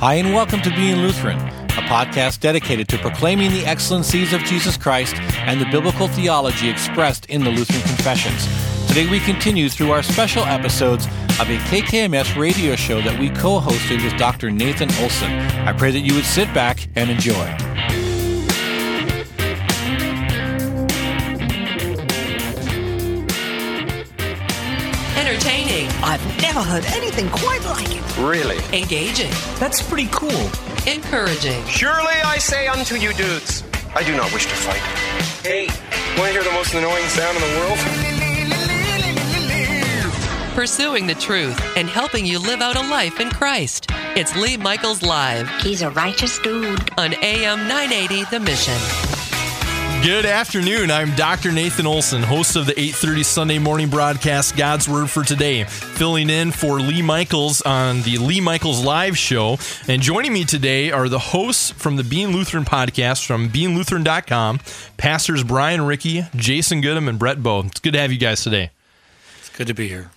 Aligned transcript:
Hi, 0.00 0.14
and 0.14 0.32
welcome 0.32 0.62
to 0.62 0.70
Being 0.70 0.98
Lutheran, 0.98 1.38
a 1.38 1.82
podcast 1.82 2.38
dedicated 2.38 2.86
to 2.90 2.98
proclaiming 2.98 3.50
the 3.50 3.66
excellencies 3.66 4.32
of 4.32 4.40
Jesus 4.44 4.76
Christ 4.76 5.16
and 5.38 5.60
the 5.60 5.64
biblical 5.72 6.06
theology 6.06 6.68
expressed 6.68 7.26
in 7.26 7.42
the 7.42 7.50
Lutheran 7.50 7.82
Confessions. 7.82 8.46
Today 8.86 9.10
we 9.10 9.18
continue 9.18 9.68
through 9.68 9.90
our 9.90 10.04
special 10.04 10.44
episodes 10.44 11.06
of 11.40 11.50
a 11.50 11.58
KKMS 11.66 12.40
radio 12.40 12.76
show 12.76 13.00
that 13.00 13.18
we 13.18 13.28
co 13.30 13.58
hosted 13.58 14.04
with 14.04 14.16
Dr. 14.16 14.52
Nathan 14.52 14.88
Olson. 15.02 15.32
I 15.66 15.72
pray 15.72 15.90
that 15.90 15.98
you 15.98 16.14
would 16.14 16.24
sit 16.24 16.54
back 16.54 16.88
and 16.94 17.10
enjoy. 17.10 17.67
I've 26.26 26.42
never 26.42 26.60
heard 26.62 26.84
anything 26.86 27.28
quite 27.30 27.64
like 27.64 27.88
it. 27.90 28.18
Really? 28.18 28.58
engaging, 28.78 29.30
That's 29.58 29.82
pretty 29.82 30.08
cool. 30.10 30.50
encouraging. 30.86 31.64
Surely 31.66 32.14
I 32.24 32.38
say 32.38 32.66
unto 32.66 32.96
you 32.96 33.12
dudes, 33.14 33.62
I 33.94 34.02
do 34.04 34.16
not 34.16 34.32
wish 34.32 34.44
to 34.46 34.54
fight. 34.54 34.82
Hey, 35.46 35.66
want 36.18 36.28
to 36.28 36.32
hear 36.32 36.42
the 36.42 36.52
most 36.52 36.74
annoying 36.74 37.06
sound 37.08 37.36
in 37.36 37.42
the 37.42 37.58
world? 37.60 37.78
Pursuing 40.54 41.06
the 41.06 41.14
truth 41.14 41.56
and 41.76 41.88
helping 41.88 42.26
you 42.26 42.40
live 42.40 42.60
out 42.60 42.76
a 42.76 42.80
life 42.90 43.20
in 43.20 43.30
Christ. 43.30 43.86
It's 44.16 44.34
Lee 44.36 44.56
Michaels 44.56 45.02
Live 45.02 45.48
He's 45.62 45.82
a 45.82 45.90
righteous 45.90 46.38
dude. 46.40 46.90
on 46.98 47.14
AM 47.22 47.68
980 47.68 48.24
The 48.24 48.40
Mission. 48.40 49.07
Good 50.02 50.26
afternoon. 50.26 50.92
I'm 50.92 51.14
Dr. 51.16 51.50
Nathan 51.50 51.84
Olson, 51.84 52.22
host 52.22 52.54
of 52.54 52.66
the 52.66 52.80
8:30 52.80 53.24
Sunday 53.24 53.58
morning 53.58 53.88
broadcast 53.88 54.56
God's 54.56 54.88
Word 54.88 55.10
for 55.10 55.24
Today, 55.24 55.64
filling 55.64 56.30
in 56.30 56.52
for 56.52 56.80
Lee 56.80 57.02
Michaels 57.02 57.60
on 57.62 58.02
the 58.02 58.16
Lee 58.16 58.40
Michaels 58.40 58.82
Live 58.82 59.18
show. 59.18 59.58
And 59.88 60.00
joining 60.00 60.32
me 60.32 60.44
today 60.44 60.92
are 60.92 61.08
the 61.08 61.18
hosts 61.18 61.72
from 61.72 61.96
the 61.96 62.04
Being 62.04 62.28
Lutheran 62.28 62.64
podcast 62.64 63.26
from 63.26 63.50
beinglutheran.com, 63.50 64.60
pastors 64.96 65.42
Brian 65.42 65.82
Ricky, 65.82 66.24
Jason 66.36 66.80
Goodham, 66.80 67.08
and 67.08 67.18
Brett 67.18 67.42
Bow. 67.42 67.64
It's 67.66 67.80
good 67.80 67.92
to 67.92 68.00
have 68.00 68.12
you 68.12 68.18
guys 68.18 68.42
today. 68.42 68.70
It's 69.40 69.50
good 69.50 69.66
to 69.66 69.74
be 69.74 69.88
here. 69.88 70.10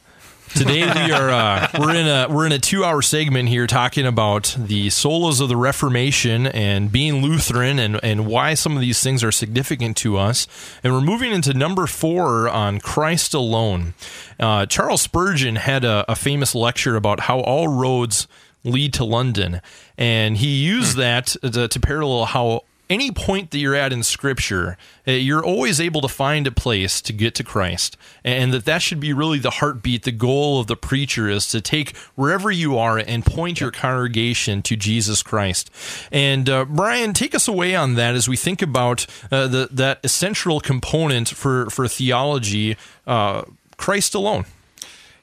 Today 0.56 0.82
we 0.82 1.12
are 1.12 1.30
uh, 1.30 1.68
we're 1.80 1.96
in 1.96 2.08
a 2.08 2.28
we're 2.30 2.46
in 2.46 2.52
a 2.52 2.60
two 2.60 2.84
hour 2.84 3.02
segment 3.02 3.50
here 3.50 3.68
talking 3.68 4.06
about 4.06 4.56
the 4.60 4.88
solas 4.88 5.40
of 5.40 5.50
the 5.50 5.56
Reformation 5.56 6.46
and 6.48 6.92
being 6.92 7.22
Lutheran 7.22 7.80
and 7.80 8.00
and 8.04 8.26
why 8.26 8.54
some 8.54 8.76
of 8.76 8.82
these 8.82 9.02
things 9.02 9.24
are 9.24 9.32
significant 9.32 9.98
to 9.98 10.18
us. 10.18 10.48
And 10.84 10.94
we're 10.94 11.02
moving 11.02 11.32
into 11.32 11.54
number 11.54 11.88
four 11.88 12.50
on 12.50 12.80
Christ 12.80 13.34
alone. 13.34 13.94
Uh, 14.40 14.66
Charles 14.66 15.02
Spurgeon 15.02 15.56
had 15.56 15.86
a, 15.86 16.06
a 16.10 16.16
famous 16.16 16.54
lecture 16.54 16.96
about 16.96 17.22
how 17.22 17.40
all 17.40 17.68
roads 17.68 18.28
lead 18.64 18.94
to 18.96 19.06
London, 19.06 19.62
and 19.98 20.38
he 20.38 20.64
used 20.64 20.98
that 20.98 21.28
to, 21.42 21.68
to 21.68 21.80
parallel 21.80 22.26
how 22.26 22.64
any 22.92 23.10
point 23.10 23.52
that 23.52 23.58
you're 23.58 23.76
at 23.76 23.94
in 23.94 24.04
scripture 24.04 24.78
uh, 25.08 25.12
you're 25.12 25.44
always 25.44 25.80
able 25.80 26.02
to 26.02 26.08
find 26.08 26.46
a 26.46 26.52
place 26.52 27.02
to 27.02 27.14
get 27.14 27.34
to 27.36 27.44
christ. 27.44 27.98
And 28.24 28.54
that 28.54 28.66
that 28.66 28.82
should 28.82 29.00
be 29.00 29.14
really 29.14 29.40
the 29.40 29.50
heartbeat 29.50 30.04
the 30.04 30.12
goal 30.12 30.60
of 30.60 30.68
the 30.68 30.76
preacher 30.76 31.30
is 31.30 31.48
to 31.50 31.62
take 31.62 31.96
wherever 32.16 32.52
you 32.52 32.78
are 32.78 32.98
and 32.98 33.26
point 33.26 33.62
your 33.62 33.72
congregation 33.72 34.62
to 34.64 34.76
jesus 34.76 35.24
christ. 35.24 35.72
And 36.12 36.50
uh, 36.50 36.66
brian 36.66 37.14
take 37.14 37.34
us 37.34 37.48
away 37.48 37.76
on 37.76 37.96
that 37.96 38.14
as 38.16 38.28
we 38.28 38.36
think 38.36 38.62
about 38.62 39.08
uh, 39.32 39.48
the, 39.48 39.70
that 39.72 40.00
essential 40.04 40.60
component 40.60 41.30
for, 41.30 41.70
for 41.70 41.88
theology 41.88 42.78
uh, 43.08 43.44
christ 43.78 44.14
alone. 44.14 44.46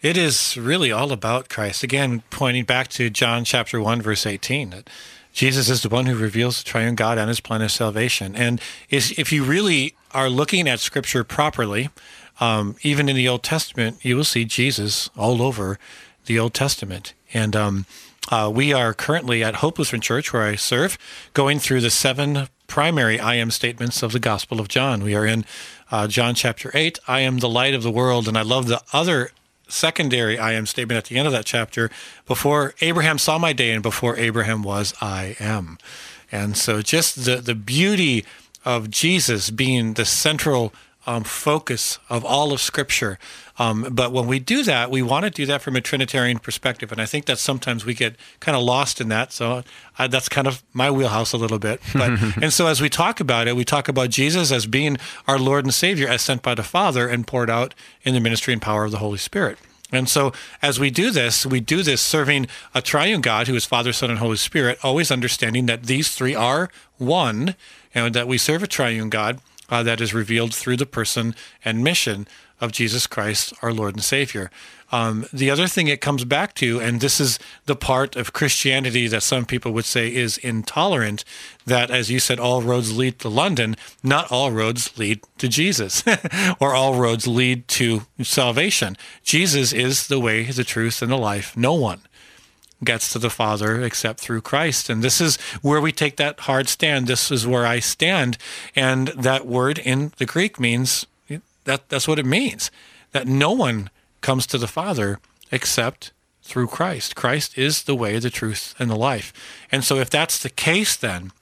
It 0.01 0.17
is 0.17 0.57
really 0.57 0.93
all 0.93 1.11
about 1.11 1.49
Christ. 1.49 1.83
Again, 1.83 2.23
pointing 2.31 2.65
back 2.65 2.87
to 2.89 3.11
John 3.11 3.45
chapter 3.45 3.81
1, 3.81 4.01
verse 4.01 4.27
18, 4.27 4.71
that 4.71 4.91
Jesus 5.33 5.69
is 5.69 5.83
the 5.83 5.89
one 5.89 6.07
who 6.07 6.17
reveals 6.17 6.59
the 6.59 6.65
triune 6.69 6.95
God 6.95 7.19
and 7.19 7.29
his 7.29 7.41
plan 7.41 7.63
of 7.63 7.71
salvation. 7.71 8.35
And 8.35 8.61
if 8.91 9.33
you 9.33 9.45
really 9.45 9.95
are 10.13 10.29
looking 10.29 10.69
at 10.69 10.81
Scripture 10.81 11.25
properly, 11.25 11.91
um, 12.41 12.77
even 12.83 13.09
in 13.09 13.17
the 13.17 13.29
Old 13.29 13.43
Testament, 13.43 14.05
you 14.05 14.17
will 14.17 14.25
see 14.25 14.45
Jesus 14.45 15.11
all 15.17 15.43
over 15.43 15.79
the 16.27 16.39
Old 16.39 16.55
Testament. 16.55 17.15
And 17.33 17.55
um, 17.55 17.87
uh, 18.31 18.51
we 18.53 18.73
are 18.73 18.95
currently 18.95 19.43
at 19.43 19.57
Hope 19.57 19.79
Lutheran 19.79 20.03
Church, 20.03 20.33
where 20.33 20.43
I 20.43 20.55
serve, 20.57 20.99
going 21.35 21.59
through 21.59 21.81
the 21.81 21.91
seven 21.91 22.49
primary 22.67 23.19
I 23.19 23.35
am 23.37 23.51
statements 23.51 24.03
of 24.03 24.13
the 24.13 24.21
Gospel 24.21 24.61
of 24.61 24.69
John. 24.69 25.03
We 25.03 25.15
are 25.15 25.27
in 25.27 25.45
uh, 25.91 26.07
John 26.07 26.35
chapter 26.35 26.71
8, 26.75 26.99
I 27.09 27.21
am 27.21 27.39
the 27.39 27.49
light 27.49 27.75
of 27.75 27.83
the 27.83 27.91
world. 27.91 28.29
And 28.29 28.37
I 28.37 28.43
love 28.43 28.69
the 28.69 28.83
other 28.93 29.31
secondary 29.69 30.39
I 30.39 30.53
am 30.53 30.67
statement 30.67 30.99
at 30.99 31.05
the 31.05 31.17
end 31.17 31.27
of 31.27 31.33
that 31.33 31.45
chapter 31.45 31.91
before 32.27 32.75
Abraham 32.81 33.19
saw 33.19 33.39
my 33.39 33.53
day 33.53 33.71
and 33.71 33.83
before 33.83 34.17
Abraham 34.17 34.63
was, 34.63 34.95
I 35.01 35.37
am. 35.39 35.79
And 36.33 36.57
so 36.57 36.83
just 36.83 37.25
the, 37.25 37.37
the 37.37 37.55
beauty 37.55 38.25
of 38.65 38.91
Jesus 38.91 39.51
being 39.51 39.95
the 39.95 40.05
central 40.05 40.73
um, 41.09 41.25
focus 41.25 41.99
of 42.11 42.23
all 42.23 42.53
of 42.53 42.61
Scripture. 42.61 43.19
Um, 43.59 43.89
but 43.91 44.13
when 44.13 44.27
we 44.27 44.39
do 44.39 44.63
that, 44.65 44.91
we 44.91 45.01
want 45.01 45.25
to 45.25 45.31
do 45.31 45.47
that 45.47 45.63
from 45.63 45.75
a 45.75 45.81
Trinitarian 45.81 46.39
perspective. 46.39 46.93
And 46.93 47.01
I 47.01 47.07
think 47.07 47.25
that 47.25 47.39
sometimes 47.39 47.87
we 47.87 47.95
get 47.95 48.15
kind 48.41 48.55
of 48.55 48.63
lost 48.63 49.01
in 49.01 49.09
that. 49.09 49.33
So 49.33 49.65
I, 49.99 50.07
that's 50.07 50.29
kind 50.29 50.47
of 50.47 50.63
my 50.75 50.91
wheelhouse 50.91 51.33
a 51.33 51.39
little 51.39 51.59
bit. 51.59 51.81
But, 51.95 52.11
and 52.43 52.53
so 52.53 52.67
as 52.67 52.83
we 52.83 52.91
talk 52.91 53.21
about 53.21 53.49
it, 53.49 53.57
we 53.57 53.65
talk 53.65 53.89
about 53.89 54.11
Jesus 54.11 54.53
as 54.53 54.67
being 54.67 54.99
our 55.27 55.39
Lord 55.39 55.65
and 55.65 55.73
Savior, 55.73 56.07
as 56.07 56.21
sent 56.21 56.43
by 56.43 56.55
the 56.55 56.63
Father 56.63 57.09
and 57.09 57.27
poured 57.27 57.49
out 57.49 57.75
in 58.03 58.13
the 58.13 58.21
ministry 58.21 58.53
and 58.53 58.61
power 58.61 58.85
of 58.85 58.91
the 58.91 58.99
Holy 58.99 59.19
Spirit. 59.19 59.57
And 59.91 60.11
so, 60.11 60.35
as 60.61 60.79
we 60.79 60.91
do 60.91 61.11
this, 61.11 61.47
we 61.47 61.61
do 61.61 61.83
this 61.83 62.03
serving 62.03 62.49
a 62.75 62.83
triune 62.83 63.23
God 63.23 63.49
who 63.49 63.55
is 63.55 63.65
Father, 63.65 63.95
Son, 63.95 64.11
and 64.11 64.19
Holy 64.19 64.37
Spirit, 64.37 64.79
always 64.83 65.11
understanding 65.11 65.65
that 65.65 65.85
these 65.85 66.15
three 66.15 66.35
are 66.35 66.69
one, 66.99 67.55
and 67.95 68.15
that 68.15 68.29
we 68.29 68.37
serve 68.37 68.63
a 68.63 68.67
triune 68.67 69.09
God 69.09 69.41
uh, 69.69 69.83
that 69.83 70.01
is 70.01 70.15
revealed 70.15 70.55
through 70.55 70.77
the 70.77 70.87
person 70.87 71.35
and 71.65 71.85
mission 71.85 72.27
of 72.61 72.73
Jesus 72.73 73.07
Christ, 73.07 73.53
our 73.63 73.73
Lord 73.73 73.95
and 73.95 74.03
Savior. 74.03 74.51
Um, 74.91 75.27
the 75.33 75.51
other 75.51 75.67
thing 75.67 75.87
it 75.87 76.01
comes 76.01 76.25
back 76.25 76.55
to, 76.55 76.81
and 76.81 77.01
this 77.01 77.21
is 77.21 77.39
the 77.67 77.77
part 77.77 78.17
of 78.17 78.33
Christianity 78.33 79.07
that 79.09 79.23
some 79.23 79.45
people 79.45 79.73
would 79.73 79.85
say 79.85 80.13
is 80.13 80.39
intolerant, 80.39 81.25
that, 81.67 81.91
as 81.91 82.11
you 82.11 82.19
said, 82.19 82.41
all 82.41 82.63
roads 82.63 82.97
lead 82.97 83.19
to 83.19 83.29
London, 83.29 83.77
not 84.03 84.33
all 84.33 84.51
roads 84.51 84.97
lead 84.99 85.21
to 85.37 85.47
Jesus, 85.47 86.03
or 86.61 86.75
all 86.75 86.95
roads 86.95 87.27
lead 87.27 87.69
to 87.69 88.07
salvation. 88.23 88.97
Jesus 89.23 89.73
is 89.75 90.07
the 90.07 90.19
way, 90.19 90.45
the 90.45 90.65
truth, 90.65 91.03
and 91.03 91.13
the 91.13 91.19
life. 91.19 91.57
No 91.57 91.75
one 91.75 92.01
gets 92.85 93.13
to 93.13 93.19
the 93.19 93.31
Father 93.31 93.83
except 93.83 94.21
through 94.21 94.41
Christ. 94.41 94.89
And 94.89 95.03
this 95.03 95.21
is 95.21 95.37
where 95.63 95.81
we 95.81 95.93
take 95.93 96.17
that 96.17 96.41
hard 96.41 96.69
stand. 96.69 97.07
This 97.07 97.31
is 97.31 97.47
where 97.47 97.67
I 97.67 97.81
stand. 97.81 98.39
And 98.77 99.09
that 99.09 99.47
word 99.47 99.79
in 99.79 100.13
the 100.19 100.27
Greek 100.27 100.61
means 100.61 101.07
that 101.65 101.89
that's 101.89 102.09
what 102.09 102.19
it 102.19 102.27
means. 102.27 102.71
That 103.13 103.27
no 103.27 103.53
one 103.53 103.91
comes 104.21 104.47
to 104.49 104.59
the 104.59 104.69
Father 104.69 105.19
except 105.51 106.13
through 106.43 106.69
Christ. 106.69 107.15
Christ 107.15 107.59
is 107.59 107.83
the 107.83 107.95
way, 107.95 108.19
the 108.19 108.31
truth, 108.31 108.75
and 108.79 108.91
the 108.91 108.97
life. 108.97 109.33
And 109.71 109.85
so 109.85 109.97
if 109.97 110.09
that's 110.09 110.43
the 110.43 110.51
case 110.51 110.97
then, 110.97 111.33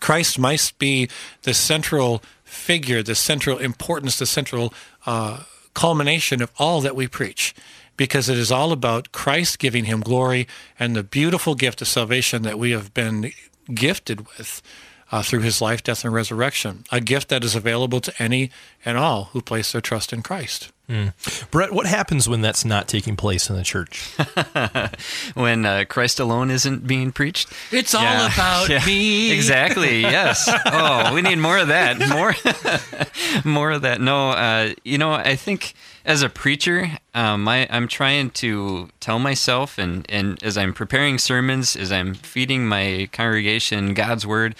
Christ 0.00 0.38
must 0.38 0.78
be 0.78 1.08
the 1.42 1.54
central 1.54 2.22
figure, 2.44 3.02
the 3.02 3.14
central 3.14 3.58
importance, 3.58 4.18
the 4.18 4.26
central 4.26 4.74
uh, 5.06 5.44
culmination 5.74 6.42
of 6.42 6.50
all 6.58 6.80
that 6.82 6.96
we 6.96 7.06
preach 7.06 7.54
because 7.96 8.28
it 8.28 8.38
is 8.38 8.50
all 8.50 8.72
about 8.72 9.12
Christ 9.12 9.58
giving 9.58 9.84
him 9.84 10.00
glory 10.00 10.46
and 10.78 10.96
the 10.96 11.02
beautiful 11.02 11.54
gift 11.54 11.82
of 11.82 11.88
salvation 11.88 12.42
that 12.42 12.58
we 12.58 12.70
have 12.70 12.92
been 12.94 13.32
gifted 13.74 14.26
with 14.26 14.62
uh, 15.10 15.22
through 15.22 15.40
his 15.40 15.60
life, 15.60 15.82
death, 15.82 16.04
and 16.04 16.14
resurrection. 16.14 16.84
A 16.90 17.00
gift 17.00 17.28
that 17.28 17.44
is 17.44 17.54
available 17.54 18.00
to 18.00 18.22
any 18.22 18.50
and 18.84 18.96
all 18.96 19.24
who 19.32 19.42
place 19.42 19.72
their 19.72 19.82
trust 19.82 20.12
in 20.12 20.22
Christ. 20.22 20.72
Brett 21.50 21.72
what 21.72 21.86
happens 21.86 22.28
when 22.28 22.42
that's 22.42 22.64
not 22.64 22.86
taking 22.86 23.16
place 23.16 23.48
in 23.48 23.56
the 23.56 23.62
church 23.62 24.14
when 25.34 25.64
uh, 25.64 25.84
Christ 25.88 26.20
alone 26.20 26.50
isn't 26.50 26.86
being 26.86 27.12
preached. 27.12 27.50
It's 27.70 27.94
all 27.94 28.02
about 28.04 28.68
Yeah. 28.68 28.84
me. 28.84 29.32
Exactly. 29.42 30.00
Yes. 30.02 30.50
Oh, 30.66 31.14
we 31.14 31.22
need 31.22 31.38
more 31.38 31.56
of 31.58 31.68
that. 31.68 31.98
More, 32.08 32.34
more 33.50 33.70
of 33.70 33.82
that. 33.82 34.00
No, 34.00 34.30
uh, 34.30 34.72
you 34.84 34.98
know, 34.98 35.12
I 35.12 35.36
think 35.36 35.74
as 36.04 36.22
a 36.22 36.28
preacher, 36.28 36.90
um, 37.14 37.48
I, 37.48 37.66
I'm 37.70 37.88
trying 37.88 38.30
to 38.30 38.88
tell 39.00 39.18
myself, 39.18 39.78
and 39.78 40.04
and 40.08 40.42
as 40.42 40.58
I'm 40.58 40.72
preparing 40.74 41.18
sermons, 41.18 41.74
as 41.76 41.90
I'm 41.90 42.14
feeding 42.14 42.66
my 42.66 43.08
congregation 43.12 43.94
God's 43.94 44.26
word. 44.26 44.54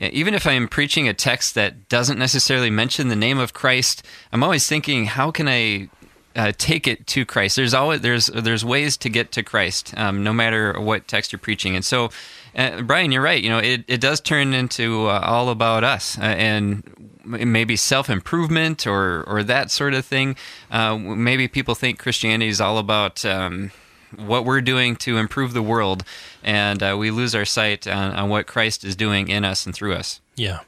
Even 0.00 0.34
if 0.34 0.46
I'm 0.46 0.66
preaching 0.66 1.08
a 1.08 1.14
text 1.14 1.54
that 1.54 1.88
doesn't 1.88 2.18
necessarily 2.18 2.70
mention 2.70 3.08
the 3.08 3.16
name 3.16 3.38
of 3.38 3.52
Christ, 3.52 4.02
I'm 4.32 4.42
always 4.42 4.66
thinking, 4.66 5.04
how 5.06 5.30
can 5.30 5.46
I 5.46 5.90
uh, 6.36 6.52
take 6.56 6.86
it 6.86 7.06
to 7.08 7.24
Christ. 7.24 7.56
There's 7.56 7.74
always 7.74 8.00
there's 8.00 8.26
there's 8.26 8.64
ways 8.64 8.96
to 8.98 9.08
get 9.08 9.32
to 9.32 9.42
Christ, 9.42 9.92
um, 9.96 10.22
no 10.22 10.32
matter 10.32 10.78
what 10.80 11.08
text 11.08 11.32
you're 11.32 11.40
preaching. 11.40 11.74
And 11.74 11.84
so, 11.84 12.10
uh, 12.54 12.82
Brian, 12.82 13.12
you're 13.12 13.22
right. 13.22 13.42
You 13.42 13.50
know, 13.50 13.58
it, 13.58 13.84
it 13.88 14.00
does 14.00 14.20
turn 14.20 14.54
into 14.54 15.08
uh, 15.08 15.20
all 15.24 15.48
about 15.48 15.82
us 15.84 16.18
uh, 16.18 16.22
and 16.22 16.82
maybe 17.24 17.76
self 17.76 18.08
improvement 18.08 18.86
or 18.86 19.24
or 19.24 19.42
that 19.42 19.70
sort 19.70 19.94
of 19.94 20.04
thing. 20.04 20.36
Uh, 20.70 20.96
maybe 20.96 21.48
people 21.48 21.74
think 21.74 21.98
Christianity 21.98 22.48
is 22.48 22.60
all 22.60 22.78
about. 22.78 23.24
Um, 23.24 23.72
what 24.16 24.44
we're 24.44 24.60
doing 24.60 24.96
to 24.96 25.16
improve 25.18 25.52
the 25.52 25.62
world, 25.62 26.04
and 26.42 26.82
uh, 26.82 26.96
we 26.98 27.10
lose 27.10 27.34
our 27.34 27.44
sight 27.44 27.86
on, 27.86 28.12
on 28.14 28.28
what 28.28 28.46
Christ 28.46 28.84
is 28.84 28.96
doing 28.96 29.28
in 29.28 29.44
us 29.44 29.66
and 29.66 29.74
through 29.74 29.94
us. 29.94 30.20
Yeah. 30.36 30.60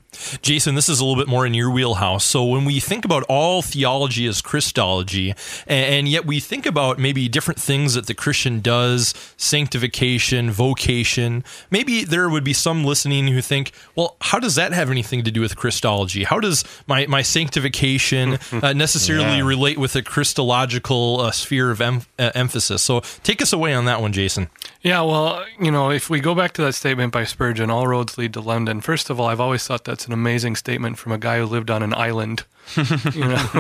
Jason, 0.43 0.75
this 0.75 0.88
is 0.88 1.00
a 1.00 1.05
little 1.05 1.20
bit 1.20 1.29
more 1.29 1.47
in 1.47 1.55
your 1.55 1.70
wheelhouse. 1.70 2.25
So, 2.25 2.44
when 2.44 2.64
we 2.64 2.81
think 2.81 3.05
about 3.05 3.23
all 3.25 3.62
theology 3.62 4.26
as 4.26 4.43
Christology, 4.43 5.35
and, 5.67 6.09
yet 6.09 6.26
we 6.26 6.41
think 6.41 6.67
about 6.67 6.99
maybe 6.99 7.29
different 7.29 7.61
things 7.61 7.94
that 7.94 8.06
the 8.06 8.14
Christian 8.14 8.61
does 8.61 9.14
sanctification, 9.37 10.50
vocation 10.50 11.44
maybe 11.70 12.05
there 12.05 12.29
would 12.29 12.44
be 12.44 12.53
some 12.53 12.85
listening 12.85 13.29
who 13.29 13.41
think, 13.41 13.73
well, 13.94 14.17
how 14.20 14.38
does 14.38 14.56
that 14.56 14.73
have 14.73 14.91
anything 14.91 15.23
to 15.25 15.31
do 15.31 15.41
with 15.41 15.56
Christology? 15.56 16.25
How 16.25 16.41
does 16.41 16.65
my, 16.87 17.06
my 17.06 17.23
sanctification 17.23 18.38
uh, 18.53 18.73
necessarily 18.76 19.38
yeah. 19.38 19.47
relate 19.47 19.79
with 19.79 19.97
a 19.97 20.03
Christological 20.03 21.20
uh, 21.20 21.31
sphere 21.31 21.70
of 21.70 21.81
em- 21.81 22.03
uh, 22.19 22.31
emphasis? 22.35 22.82
So, 22.82 23.00
take 23.23 23.41
us 23.41 23.53
away 23.53 23.73
on 23.73 23.87
that 23.87 24.03
one, 24.03 24.12
Jason. 24.12 24.50
Yeah, 24.82 25.03
well, 25.03 25.44
you 25.61 25.70
know, 25.70 25.91
if 25.91 26.11
we 26.11 26.20
go 26.20 26.35
back 26.35 26.53
to 26.55 26.62
that 26.62 26.75
statement 26.75 27.12
by 27.12 27.25
Spurgeon, 27.25 27.70
all 27.70 27.87
roads 27.87 28.19
lead 28.19 28.35
to 28.35 28.41
London, 28.41 28.81
first 28.81 29.11
of 29.11 29.20
all, 29.20 29.29
I've 29.29 29.41
always 29.41 29.65
thought 29.67 29.85
that's 29.85 30.02
an 30.07 30.13
amazing 30.13 30.57
statement 30.57 30.99
from 30.99 31.13
a 31.13 31.19
guy 31.19 31.39
who 31.39 31.47
lived 31.47 31.71
on 31.71 31.83
an 31.83 31.95
island. 31.95 32.45
you 32.77 32.85
know, 32.85 33.37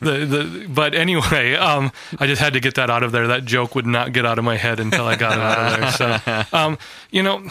the, 0.00 0.26
the, 0.28 0.66
but 0.68 0.94
anyway, 0.94 1.54
um, 1.54 1.90
I 2.18 2.26
just 2.26 2.40
had 2.40 2.52
to 2.52 2.60
get 2.60 2.74
that 2.74 2.90
out 2.90 3.02
of 3.02 3.12
there. 3.12 3.26
That 3.26 3.44
joke 3.44 3.74
would 3.74 3.86
not 3.86 4.12
get 4.12 4.26
out 4.26 4.38
of 4.38 4.44
my 4.44 4.56
head 4.56 4.78
until 4.78 5.06
I 5.06 5.16
got 5.16 5.32
it 5.32 5.40
out 5.40 5.72
of 5.72 5.98
there. 5.98 6.44
So, 6.50 6.56
um, 6.56 6.78
you 7.10 7.22
know, 7.22 7.48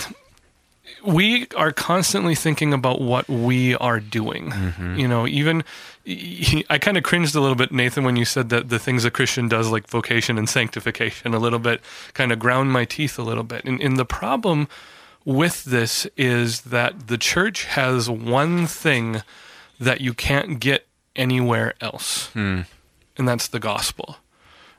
we 1.04 1.48
are 1.56 1.72
constantly 1.72 2.36
thinking 2.36 2.74
about 2.74 3.02
what 3.02 3.28
we 3.28 3.76
are 3.76 4.00
doing. 4.00 4.52
Mm-hmm. 4.52 5.00
You 5.00 5.08
know, 5.08 5.28
even 5.28 5.64
I 6.70 6.78
kind 6.80 6.98
of 6.98 7.04
cringed 7.04 7.36
a 7.36 7.42
little 7.42 7.56
bit, 7.56 7.72
Nathan, 7.72 8.04
when 8.04 8.16
you 8.16 8.26
said 8.26 8.50
that 8.50 8.70
the 8.70 8.78
things 8.78 9.06
a 9.06 9.12
Christian 9.12 9.48
does, 9.48 9.72
like 9.72 9.88
vocation 9.88 10.38
and 10.38 10.48
sanctification, 10.48 11.34
a 11.34 11.40
little 11.40 11.60
bit 11.60 11.82
kind 12.14 12.32
of 12.32 12.40
ground 12.40 12.72
my 12.72 12.86
teeth 12.86 13.18
a 13.18 13.24
little 13.24 13.44
bit. 13.44 13.66
And, 13.66 13.82
and 13.82 13.98
the 13.98 14.06
problem 14.06 14.68
with 15.26 15.66
this 15.66 16.06
is 16.16 16.62
that 16.62 17.08
the 17.08 17.18
church 17.18 17.66
has 17.66 18.10
one 18.10 18.68
thing 18.68 19.24
that 19.80 20.00
you 20.00 20.14
can't 20.14 20.60
get 20.60 20.88
anywhere 21.16 21.74
else, 21.82 22.28
hmm. 22.28 22.62
and 23.18 23.28
that's 23.28 23.48
the 23.48 23.60
gospel. 23.60 24.18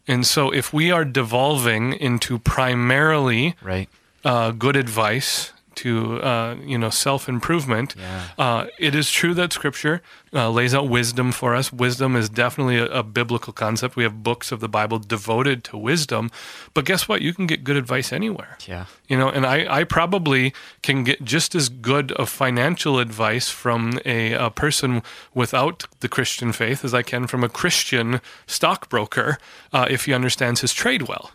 And 0.08 0.24
so, 0.24 0.52
if 0.52 0.72
we 0.72 0.90
are 0.92 1.04
devolving 1.04 1.92
into 1.92 2.38
primarily 2.38 3.56
right. 3.60 3.88
uh, 4.24 4.52
good 4.52 4.76
advice 4.76 5.52
to 5.76 6.20
uh, 6.22 6.56
you 6.64 6.78
know 6.78 6.90
self 6.90 7.28
improvement. 7.28 7.94
Yeah. 7.98 8.22
Uh, 8.38 8.66
it 8.78 8.94
is 8.94 9.10
true 9.10 9.34
that 9.34 9.52
Scripture 9.52 10.02
uh, 10.32 10.50
lays 10.50 10.74
out 10.74 10.88
wisdom 10.88 11.32
for 11.32 11.54
us. 11.54 11.72
Wisdom 11.72 12.16
is 12.16 12.28
definitely 12.28 12.78
a, 12.78 12.86
a, 12.86 13.02
biblical 13.02 13.52
concept. 13.52 13.96
We 13.96 14.02
have 14.02 14.22
books 14.22 14.52
of 14.52 14.60
the 14.60 14.68
Bible 14.68 14.98
devoted 14.98 15.64
to 15.64 15.76
wisdom. 15.76 16.30
But 16.74 16.84
guess 16.84 17.08
what? 17.08 17.22
You 17.22 17.32
can 17.32 17.46
get 17.46 17.64
good 17.64 17.76
advice 17.76 18.12
anywhere. 18.12 18.58
Yeah. 18.66 18.86
You 19.08 19.16
know, 19.16 19.28
and 19.28 19.46
I, 19.46 19.80
I 19.80 19.84
probably 19.84 20.52
can 20.82 21.04
get 21.04 21.24
just 21.24 21.54
as 21.54 21.68
good 21.68 22.12
of 22.12 22.28
financial 22.28 22.98
advice 22.98 23.48
from 23.48 23.98
a, 24.04 24.32
a 24.32 24.50
person 24.50 25.02
without 25.32 25.86
the 26.00 26.08
Christian 26.08 26.52
faith 26.52 26.84
as 26.84 26.92
I 26.92 27.02
can 27.02 27.26
from 27.26 27.44
a 27.44 27.48
Christian 27.48 28.20
stockbroker 28.46 29.38
uh, 29.72 29.86
if 29.88 30.04
he 30.06 30.12
understands 30.12 30.60
his 30.60 30.72
trade 30.72 31.02
well. 31.02 31.30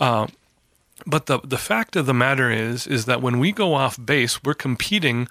Mm. 0.00 0.32
But 1.06 1.26
the 1.26 1.40
the 1.40 1.58
fact 1.58 1.96
of 1.96 2.06
the 2.06 2.14
matter 2.14 2.50
is 2.50 2.86
is 2.86 3.04
that 3.06 3.22
when 3.22 3.38
we 3.38 3.52
go 3.52 3.74
off 3.74 3.98
base, 4.04 4.42
we're 4.42 4.54
competing 4.54 5.28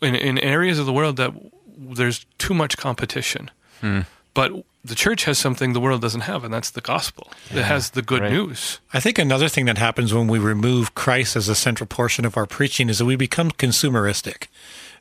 in, 0.00 0.14
in 0.14 0.38
areas 0.38 0.78
of 0.78 0.86
the 0.86 0.92
world 0.92 1.16
that 1.16 1.32
there's 1.76 2.26
too 2.38 2.54
much 2.54 2.76
competition. 2.76 3.50
Hmm. 3.80 4.00
But 4.34 4.52
the 4.84 4.94
church 4.94 5.24
has 5.24 5.38
something 5.38 5.72
the 5.72 5.80
world 5.80 6.00
doesn't 6.00 6.22
have, 6.22 6.44
and 6.44 6.54
that's 6.54 6.70
the 6.70 6.80
gospel. 6.80 7.32
Yeah, 7.50 7.60
it 7.60 7.64
has 7.64 7.90
the 7.90 8.02
good 8.02 8.22
right. 8.22 8.32
news. 8.32 8.78
I 8.92 9.00
think 9.00 9.18
another 9.18 9.48
thing 9.48 9.64
that 9.66 9.78
happens 9.78 10.14
when 10.14 10.28
we 10.28 10.38
remove 10.38 10.94
Christ 10.94 11.34
as 11.34 11.48
a 11.48 11.54
central 11.54 11.86
portion 11.86 12.24
of 12.24 12.36
our 12.36 12.46
preaching 12.46 12.88
is 12.88 12.98
that 12.98 13.04
we 13.04 13.16
become 13.16 13.50
consumeristic 13.50 14.46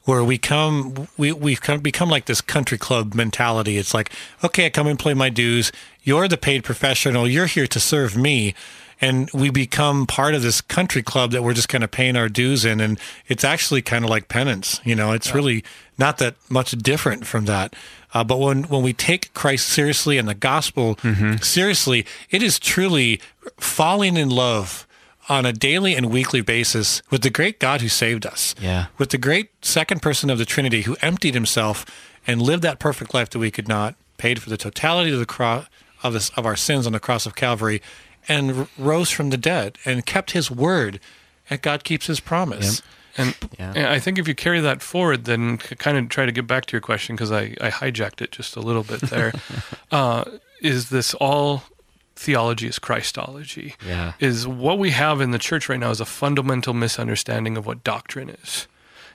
where 0.08 0.24
we 0.24 0.38
come 0.38 1.08
we 1.18 1.34
we 1.34 1.56
come, 1.56 1.82
become 1.82 2.10
like 2.10 2.26
this 2.26 2.42
country 2.42 2.78
club 2.78 3.14
mentality. 3.14 3.78
It's 3.78 3.94
like, 3.94 4.12
okay, 4.44 4.68
I 4.68 4.70
come 4.70 4.88
and 4.88 4.98
play 4.98 5.14
my 5.14 5.30
dues. 5.30 5.72
You're 6.04 6.30
the 6.30 6.38
paid 6.38 6.64
professional. 6.64 7.28
You're 7.28 7.46
here 7.46 7.68
to 7.68 7.80
serve 7.80 8.16
me 8.16 8.56
and 9.00 9.30
we 9.34 9.50
become 9.50 10.08
part 10.08 10.34
of 10.34 10.42
this 10.42 10.62
country 10.62 11.04
club 11.04 11.32
that 11.32 11.44
we're 11.44 11.54
just 11.54 11.70
kind 11.70 11.84
of 11.84 11.92
paying 11.92 12.16
our 12.16 12.30
dues 12.30 12.66
in 12.66 12.80
and 12.80 13.00
it's 13.28 13.44
actually 13.44 13.82
kind 13.82 14.04
of 14.04 14.10
like 14.10 14.28
penance 14.28 14.80
you 14.84 14.96
know 14.96 15.12
it's 15.12 15.30
yeah. 15.30 15.36
really 15.36 15.64
not 15.98 16.18
that 16.18 16.36
much 16.50 16.72
different 16.72 17.26
from 17.26 17.46
that 17.46 17.76
uh, 18.14 18.24
but 18.24 18.40
when 18.40 18.64
when 18.64 18.84
we 18.84 18.94
take 18.94 19.34
Christ 19.34 19.68
seriously 19.68 20.18
and 20.18 20.28
the 20.28 20.36
gospel 20.36 20.96
mm-hmm. 20.98 21.38
seriously 21.38 22.06
it 22.30 22.42
is 22.42 22.60
truly 22.60 23.20
falling 23.58 24.18
in 24.18 24.30
love 24.30 24.88
on 25.30 25.46
a 25.46 25.52
daily 25.52 25.94
and 25.94 26.10
weekly 26.10 26.42
basis 26.42 27.02
with 27.10 27.22
the 27.22 27.30
great 27.30 27.60
God 27.60 27.82
who 27.82 27.90
saved 27.90 28.26
us 28.26 28.56
yeah 28.60 28.88
with 28.98 29.10
the 29.10 29.18
great 29.18 29.50
second 29.66 30.02
person 30.02 30.30
of 30.30 30.38
the 30.38 30.46
Trinity 30.46 30.84
who 30.84 30.96
emptied 31.02 31.34
himself 31.34 31.86
and 32.26 32.42
lived 32.42 32.64
that 32.64 32.80
perfect 32.80 33.14
life 33.14 33.30
that 33.30 33.40
we 33.40 33.52
could 33.52 33.68
not 33.68 33.96
paid 34.18 34.42
for 34.42 34.50
the 34.50 34.58
totality 34.58 35.14
of 35.14 35.20
the 35.20 35.26
cross 35.26 35.68
of, 36.04 36.14
this, 36.14 36.30
of 36.32 36.46
our 36.46 36.56
sins 36.56 36.86
on 36.86 36.94
the 36.94 37.00
cross 37.00 37.26
of 37.26 37.36
Calvary 37.36 37.82
and 38.28 38.68
rose 38.78 39.10
from 39.10 39.30
the 39.30 39.38
dead 39.38 39.78
and 39.86 40.06
kept 40.06 40.32
his 40.32 40.52
word, 40.52 41.00
and 41.50 41.62
God 41.62 41.84
keeps 41.84 42.08
his 42.08 42.20
promise. 42.20 42.78
Yep. 42.78 42.86
And, 43.20 43.50
yeah. 43.58 43.74
and, 43.76 43.88
I 43.88 44.00
think 44.00 44.20
if 44.20 44.28
you 44.28 44.36
carry 44.36 44.60
that 44.60 44.82
forward, 44.82 45.26
then 45.26 45.58
kind 45.58 45.98
of 45.98 46.10
try 46.10 46.26
to 46.26 46.32
get 46.32 46.46
back 46.46 46.68
to 46.68 46.74
your 46.74 46.82
question 46.82 47.16
because 47.16 47.32
I, 47.32 47.56
I 47.60 47.72
hijacked 47.72 48.22
it 48.22 48.32
just 48.32 48.56
a 48.56 48.60
little 48.60 48.84
bit 48.84 49.02
there. 49.02 49.34
uh, 49.92 50.24
is 50.62 50.90
this 50.90 51.16
all 51.16 51.64
theology 52.16 52.68
is 52.68 52.78
Christology? 52.78 53.76
Yeah. 53.86 54.14
Is 54.20 54.48
what 54.48 54.78
we 54.78 54.92
have 54.92 55.20
in 55.20 55.32
the 55.32 55.40
church 55.40 55.68
right 55.68 55.80
now 55.80 55.90
is 55.90 56.00
a 56.00 56.06
fundamental 56.06 56.76
misunderstanding 56.76 57.58
of 57.58 57.66
what 57.66 57.84
doctrine 57.84 58.30
is 58.30 58.68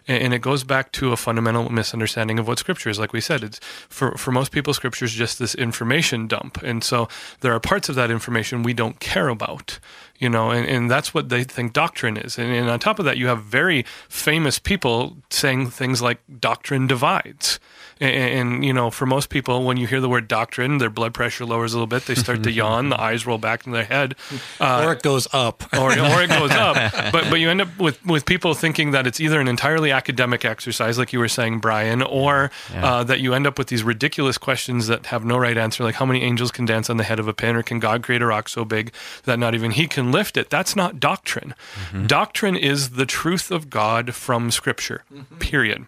and 0.09 0.35
it 0.35 0.41
goes 0.41 0.65
back 0.65 0.93
to 0.93 1.13
a 1.13 1.17
fundamental 1.17 1.69
misunderstanding 1.71 2.39
of 2.39 2.47
what 2.47 2.59
scripture 2.59 2.91
is. 2.91 2.99
Like 2.99 3.13
we 3.13 3.21
said 3.21 3.43
it's 3.43 3.59
for 3.89 4.17
for 4.17 4.33
most 4.33 4.53
people 4.53 4.75
scripture 4.75 5.05
is 5.05 5.13
just 5.13 5.39
this 5.39 5.55
information 5.55 6.27
dump. 6.27 6.63
And 6.63 6.83
so 6.83 7.09
there 7.41 7.53
are 7.55 7.61
parts 7.61 7.89
of 7.89 7.95
that 7.95 8.11
information 8.11 8.63
we 8.63 8.75
don't 8.75 9.01
care 9.01 9.29
about 9.29 9.79
you 10.19 10.29
know 10.29 10.51
and, 10.51 10.69
and 10.69 10.91
that's 10.91 11.13
what 11.13 11.29
they 11.29 11.45
think 11.45 11.73
doctrine 11.73 12.17
is 12.17 12.39
and, 12.39 12.53
and 12.53 12.69
on 12.69 12.79
top 12.79 12.99
of 12.99 13.05
that 13.05 13.17
you 13.17 13.27
have 13.27 13.43
very 13.43 13.85
famous 14.09 14.59
people 14.59 15.17
saying 15.31 15.69
things 15.71 16.01
like 16.01 16.19
doctrine 16.41 16.87
divides 16.87 17.59
and, 18.03 18.15
and, 18.51 18.65
you 18.65 18.73
know, 18.73 18.91
for 18.91 19.07
most 19.07 19.29
people, 19.29 19.63
when 19.63 19.77
you 19.77 19.87
hear 19.87 20.01
the 20.01 20.09
word 20.09 20.27
doctrine, 20.27 20.79
their 20.79 20.91
blood 20.91 21.15
pressure 21.15 21.45
lowers 21.45 21.73
a 21.73 21.77
little 21.77 21.87
bit. 21.87 22.07
They 22.07 22.17
start 22.17 22.43
to 22.43 22.51
yawn, 22.53 22.89
the 22.89 23.01
eyes 23.01 23.27
roll 23.27 23.39
back 23.39 23.65
in 23.65 23.73
their 23.73 23.85
head, 23.85 24.17
uh, 24.59 24.83
or 24.87 24.93
it 24.93 25.03
goes 25.03 25.29
up, 25.33 25.63
or, 25.73 25.93
or 25.93 26.23
it 26.23 26.29
goes 26.29 26.51
up. 26.51 26.93
But 27.13 27.31
but 27.31 27.39
you 27.39 27.49
end 27.49 27.61
up 27.61 27.79
with 27.79 28.05
with 28.05 28.27
people 28.27 28.55
thinking 28.55 28.91
that 28.91 29.07
it's 29.07 29.21
either 29.21 29.41
an 29.41 29.47
entirely 29.47 29.93
academic 29.93 30.45
exercise, 30.45 30.99
like 30.99 31.13
you 31.13 31.21
were 31.21 31.29
saying, 31.29 31.61
Brian, 31.61 32.03
or 32.03 32.51
yeah. 32.73 32.85
uh, 32.85 33.05
that 33.05 33.21
you 33.21 33.35
end 33.35 33.47
up 33.47 33.57
with 33.57 33.69
these 33.69 33.85
ridiculous 33.85 34.37
questions 34.37 34.89
that 34.89 35.07
have 35.07 35.25
no 35.25 35.39
right 35.39 35.57
answer, 35.57 35.85
like 35.85 35.95
how 35.95 36.07
many 36.07 36.23
angels 36.23 36.51
can 36.51 36.65
dance 36.65 36.91
on 36.91 36.97
the 36.97 37.05
head 37.05 37.21
of 37.21 37.29
a 37.29 37.35
pin, 37.35 37.55
or 37.55 37.63
can 37.63 37.79
God 37.79 38.03
create 38.03 38.23
a 38.23 38.27
rock 38.27 38.49
so 38.49 38.65
big 38.65 38.93
that 39.25 39.39
not 39.39 39.55
even 39.55 39.71
He 39.71 39.87
can 39.87 40.11
lift 40.13 40.37
it? 40.37 40.51
That's 40.51 40.77
not 40.77 41.01
doctrine. 41.01 41.55
Mm-hmm. 41.89 42.07
Doctrine 42.07 42.57
is 42.57 42.91
the 42.91 43.07
truth 43.07 43.51
of 43.51 43.71
God 43.71 44.15
from 44.15 44.51
Scripture. 44.51 45.05
Mm-hmm. 45.13 45.39
Period 45.39 45.87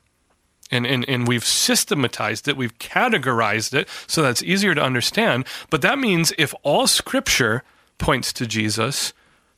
and, 0.71 0.87
and, 0.87 1.05
and 1.09 1.29
we've 1.29 1.45
systematized 1.45 2.49
it, 2.49 2.57
we've 2.57 2.79
categorized 2.79 3.75
it 3.75 3.89
so 4.07 4.23
that's 4.23 4.43
easier 4.43 4.75
to 4.75 4.83
understand. 4.83 5.47
But 5.71 5.83
that 5.83 5.99
means 5.99 6.33
if 6.37 6.55
all 6.63 6.87
scripture 6.87 7.63
points 7.99 8.33
to 8.35 8.47
Jesus, 8.47 9.13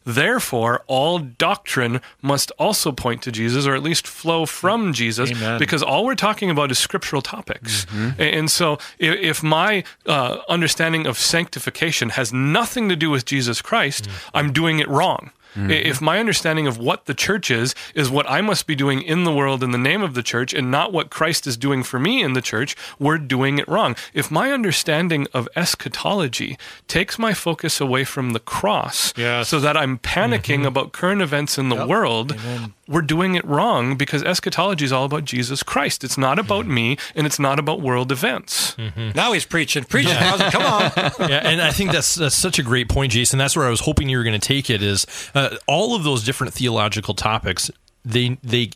therefore 0.07 0.83
all 0.87 1.19
doctrine 1.19 2.01
must 2.23 2.51
also 2.53 2.93
point 2.93 3.21
to 3.23 3.33
Jesus 3.33 3.67
or 3.67 3.75
at 3.75 3.83
least 3.83 4.07
flow 4.07 4.47
from 4.47 4.93
Jesus 4.93 5.31
Amen. 5.31 5.59
because 5.59 5.83
all 5.83 6.07
we're 6.07 6.15
talking 6.15 6.49
about 6.49 6.71
is 6.71 6.79
scriptural 6.79 7.21
topics. 7.21 7.85
Mm-hmm. 7.87 8.21
And 8.21 8.51
so 8.51 8.79
if 8.99 9.43
my 9.43 9.85
uh, 10.07 10.39
understanding 10.49 11.07
of 11.07 11.19
sanctification 11.19 12.11
has 12.11 12.33
nothing 12.33 12.89
to 12.89 12.97
do 12.97 13.11
with 13.11 13.25
Jesus 13.25 13.61
Christ, 13.61 14.05
mm-hmm. 14.05 14.37
I'm 14.37 14.53
doing 14.53 14.79
it 14.79 14.89
wrong. 14.89 15.33
Mm-hmm. 15.55 15.71
If 15.71 16.00
my 16.00 16.19
understanding 16.19 16.67
of 16.67 16.79
what 16.79 17.07
the 17.07 17.15
church 17.15 17.50
is, 17.50 17.75
is 17.95 18.11
what 18.11 18.29
I 18.31 18.41
must 18.41 18.67
be 18.67 18.75
doing 18.75 19.03
in 19.03 19.25
the 19.25 19.33
world 19.33 19.62
in 19.62 19.71
the 19.71 19.79
name 19.79 20.03
of 20.03 20.15
the 20.15 20.23
church 20.23 20.53
and 20.53 20.71
not 20.71 20.93
what 20.93 21.11
Christ 21.11 21.47
is 21.47 21.57
doing 21.57 21.83
for 21.83 21.99
me 21.99 22.23
in 22.23 22.35
the 22.35 22.43
church, 22.43 22.76
we're 22.99 23.19
doing 23.19 23.59
it 23.59 23.69
wrong. 23.69 23.97
If 24.12 24.31
my 24.31 24.53
understanding 24.53 25.26
of 25.33 25.49
eschatology 25.57 26.59
takes 26.88 27.19
my 27.19 27.33
focus 27.33 27.81
away 27.81 28.05
from 28.05 28.31
the 28.31 28.41
cross 28.41 29.15
yes. 29.17 29.49
so 29.49 29.61
that 29.61 29.76
I'm 29.76 29.99
panicking 29.99 30.59
mm-hmm. 30.59 30.67
about 30.67 30.93
current 30.93 31.23
events 31.23 31.59
in 31.59 31.69
the 31.69 31.76
yep. 31.76 31.88
world, 31.88 32.33
Amen. 32.33 32.75
we're 32.87 33.03
doing 33.03 33.35
it 33.35 33.45
wrong 33.45 33.97
because 33.97 34.23
eschatology 34.23 34.85
is 34.85 34.93
all 34.93 35.05
about 35.05 35.25
Jesus 35.25 35.62
Christ. 35.62 36.05
It's 36.05 36.19
not 36.19 36.38
about 36.38 36.65
mm-hmm. 36.65 36.75
me 36.75 36.99
and 37.15 37.26
it's 37.26 37.38
not 37.38 37.59
about 37.59 37.81
world 37.81 38.12
events. 38.12 38.75
Mm-hmm. 38.75 39.11
Now 39.15 39.33
he's 39.33 39.47
preaching. 39.47 39.85
Preaching. 39.85 40.12
Yeah. 40.12 40.50
Come 40.50 40.62
on. 40.62 40.93
yeah, 41.31 41.49
and 41.49 41.62
I 41.62 41.71
think 41.71 41.93
that's, 41.93 42.15
that's 42.15 42.37
such 42.37 42.59
a 42.59 42.62
great 42.62 42.88
point, 42.88 43.12
Jason. 43.12 43.38
That's 43.38 43.57
where 43.57 43.67
I 43.67 43.71
was 43.71 43.81
hoping 43.81 44.09
you 44.09 44.19
were 44.19 44.25
going 44.25 44.38
to 44.38 44.47
take 44.47 44.69
it 44.69 44.83
is 44.83 45.07
uh, 45.35 45.46
all 45.67 45.95
of 45.95 46.05
those 46.05 46.25
different 46.25 46.53
theological 46.55 47.15
topics, 47.15 47.71
they 48.05 48.38
they 48.43 48.71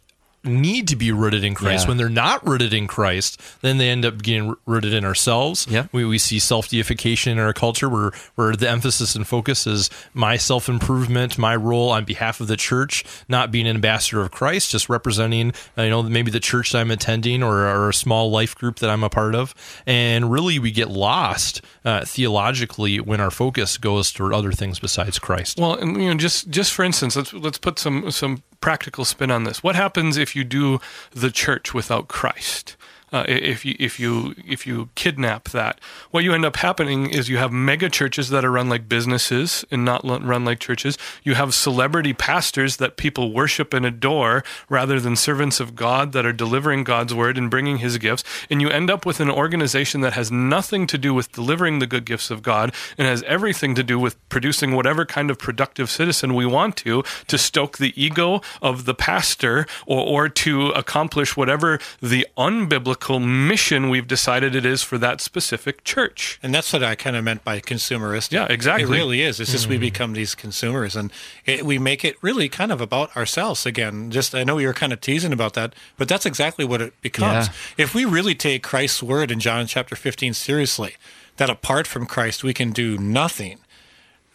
need 0.45 0.89
to 0.89 0.97
be 0.97 1.13
rooted 1.13 1.45
in 1.45 1.55
Christ. 1.55 1.85
Yeah. 1.85 1.89
When 1.89 1.97
they're 1.97 2.09
not 2.09 2.47
rooted 2.47 2.73
in 2.73 2.87
Christ, 2.87 3.41
then 3.61 3.79
they 3.79 3.91
end 3.91 4.05
up 4.05 4.23
getting 4.23 4.55
rooted 4.67 4.95
in 4.95 5.05
ourselves. 5.05 5.67
Yeah. 5.69 5.87
We, 5.93 6.05
we 6.05 6.19
see 6.19 6.39
self 6.39 6.69
deification 6.69 7.33
in 7.33 7.39
our 7.39 7.53
culture 7.53 7.89
where, 7.89 8.13
where 8.37 8.57
the 8.57 8.69
emphasis 8.69 9.15
and 9.15 9.27
focus 9.27 9.67
is 9.67 9.91
my 10.15 10.37
self 10.37 10.69
improvement, 10.69 11.37
my 11.37 11.55
role 11.55 11.91
on 11.91 12.05
behalf 12.05 12.41
of 12.41 12.47
the 12.49 12.57
church, 12.57 13.05
not 13.29 13.51
being 13.51 13.67
an 13.67 13.77
ambassador 13.77 14.23
of 14.23 14.31
Christ, 14.31 14.71
just 14.71 14.89
representing, 14.89 15.53
uh, 15.77 15.83
you 15.83 15.91
know, 15.91 16.03
maybe 16.03 16.31
the 16.31 16.41
church 16.41 16.73
that 16.73 16.79
I'm 16.79 16.91
attending 16.91 17.43
or, 17.43 17.67
or 17.67 17.91
a 17.91 17.95
small 17.95 18.31
life 18.31 18.55
group 18.55 18.79
that 18.79 18.91
I'm 18.91 19.05
a 19.05 19.11
part 19.11 19.35
of. 19.35 19.55
And 19.87 20.31
really, 20.31 20.59
we 20.59 20.71
get 20.71 20.89
lost 20.89 21.61
uh, 21.85 22.05
theologically 22.05 23.01
when 23.01 23.21
our 23.21 23.31
focus 23.31 23.77
goes 23.77 24.13
toward 24.13 24.33
other 24.33 24.53
things 24.53 24.79
besides 24.79 25.19
Christ. 25.19 25.59
Well, 25.59 25.75
and 25.75 25.97
you 26.01 26.09
know, 26.09 26.15
just 26.15 26.49
just 26.49 26.73
for 26.73 26.85
instance, 26.85 27.17
let's 27.17 27.33
let's 27.33 27.59
put 27.59 27.79
some 27.79 28.11
some 28.11 28.43
practical 28.61 29.05
spin 29.05 29.31
on 29.31 29.45
this. 29.45 29.63
What 29.63 29.77
happens 29.77 30.17
if 30.17 30.37
you 30.37 30.45
do 30.45 30.81
the 31.13 31.31
church 31.31 31.73
without 31.75 32.09
Christ? 32.09 32.77
Uh, 33.13 33.25
if 33.27 33.65
you 33.65 33.75
if 33.81 33.99
you 33.99 34.35
if 34.47 34.67
you 34.67 34.89
kidnap 34.95 35.49
that, 35.51 35.81
what 36.11 36.23
you 36.23 36.33
end 36.33 36.45
up 36.45 36.57
happening 36.57 37.11
is 37.11 37.29
you 37.29 37.39
have 37.39 37.51
mega 37.51 37.91
churches 37.91 38.29
that 38.29 38.45
are 38.45 38.51
run 38.51 38.69
like 38.69 38.89
businesses 38.89 39.65
and 39.71 39.85
not 39.85 40.05
run 40.05 40.45
like 40.45 40.61
churches. 40.61 40.97
You 41.25 41.35
have 41.35 41.53
celebrity 41.53 42.13
pastors 42.13 42.77
that 42.77 42.97
people 42.97 43.33
worship 43.33 43.75
and 43.75 43.85
adore 43.85 44.45
rather 44.69 45.01
than 45.01 45.17
servants 45.17 45.59
of 45.59 45.75
God 45.75 46.13
that 46.13 46.25
are 46.25 46.33
delivering 46.33 46.85
God's 46.85 47.13
word 47.13 47.37
and 47.37 47.51
bringing 47.51 47.79
His 47.79 47.99
gifts. 47.99 48.23
And 48.49 48.61
you 48.61 48.69
end 48.69 48.91
up 48.91 49.05
with 49.05 49.19
an 49.19 49.31
organization 49.31 50.03
that 50.03 50.13
has 50.13 50.31
nothing 50.31 50.87
to 50.87 50.99
do 50.99 51.13
with 51.13 51.33
delivering 51.33 51.81
the 51.81 51.89
good 51.89 52.05
gifts 52.05 52.31
of 52.31 52.43
God 52.43 52.73
and 52.97 53.09
has 53.09 53.25
everything 53.25 53.75
to 53.75 53.83
do 53.83 53.99
with 53.99 54.17
producing 54.29 54.77
whatever 54.77 55.05
kind 55.05 55.31
of 55.31 55.39
productive 55.39 55.91
citizen 55.91 56.35
we 56.35 56.47
want 56.47 56.77
to 56.79 57.03
to 57.27 57.39
stoke 57.39 57.79
the 57.79 57.93
ego 58.01 58.41
of 58.63 58.85
the 58.85 58.95
pastor 58.95 59.67
or, 59.87 60.07
or 60.07 60.29
to 60.29 60.69
accomplish 60.71 61.37
whatever 61.37 61.81
the 62.01 62.27
unbiblical 62.39 63.00
mission 63.09 63.89
we've 63.89 64.07
decided 64.07 64.55
it 64.55 64.67
is 64.67 64.83
for 64.83 64.99
that 64.99 65.21
specific 65.21 65.85
church. 65.85 66.39
And 66.43 66.55
that's 66.55 66.73
what 66.73 66.83
I 66.83 66.95
kind 66.95 67.17
of 67.17 67.25
meant 67.25 67.45
by 67.45 67.61
consumerist. 67.61 68.33
Yeah, 68.33 68.47
exactly. 68.51 68.85
It 68.85 69.01
really 69.01 69.23
is. 69.23 69.41
It's 69.41 69.53
just 69.53 69.67
we 69.67 69.77
hmm. 69.77 69.83
become 69.83 70.13
these 70.13 70.35
consumers, 70.35 70.97
and 70.97 71.13
it, 71.47 71.65
we 71.65 71.79
make 71.79 72.05
it 72.05 72.17
really 72.23 72.49
kind 72.49 72.71
of 72.71 72.81
about 72.81 73.17
ourselves 73.17 73.67
again. 73.67 74.11
Just 74.11 74.35
I 74.35 74.45
know 74.45 74.59
you 74.59 74.67
were 74.67 74.75
kind 74.75 74.93
of 74.93 75.01
teasing 75.01 75.33
about 75.33 75.55
that, 75.55 75.75
but 75.97 76.09
that's 76.09 76.27
exactly 76.27 76.65
what 76.65 76.81
it 76.81 77.01
becomes. 77.01 77.49
Yeah. 77.49 77.85
If 77.85 77.95
we 77.95 78.05
really 78.05 78.35
take 78.35 78.63
Christ's 78.63 79.03
word 79.03 79.31
in 79.31 79.41
John 79.41 79.67
chapter 79.67 79.97
15 79.97 80.35
seriously, 80.35 80.97
that 81.39 81.51
apart 81.51 81.87
from 81.87 82.07
Christ 82.07 82.45
we 82.45 82.53
can 82.53 82.71
do 82.71 82.99
nothing, 82.99 83.59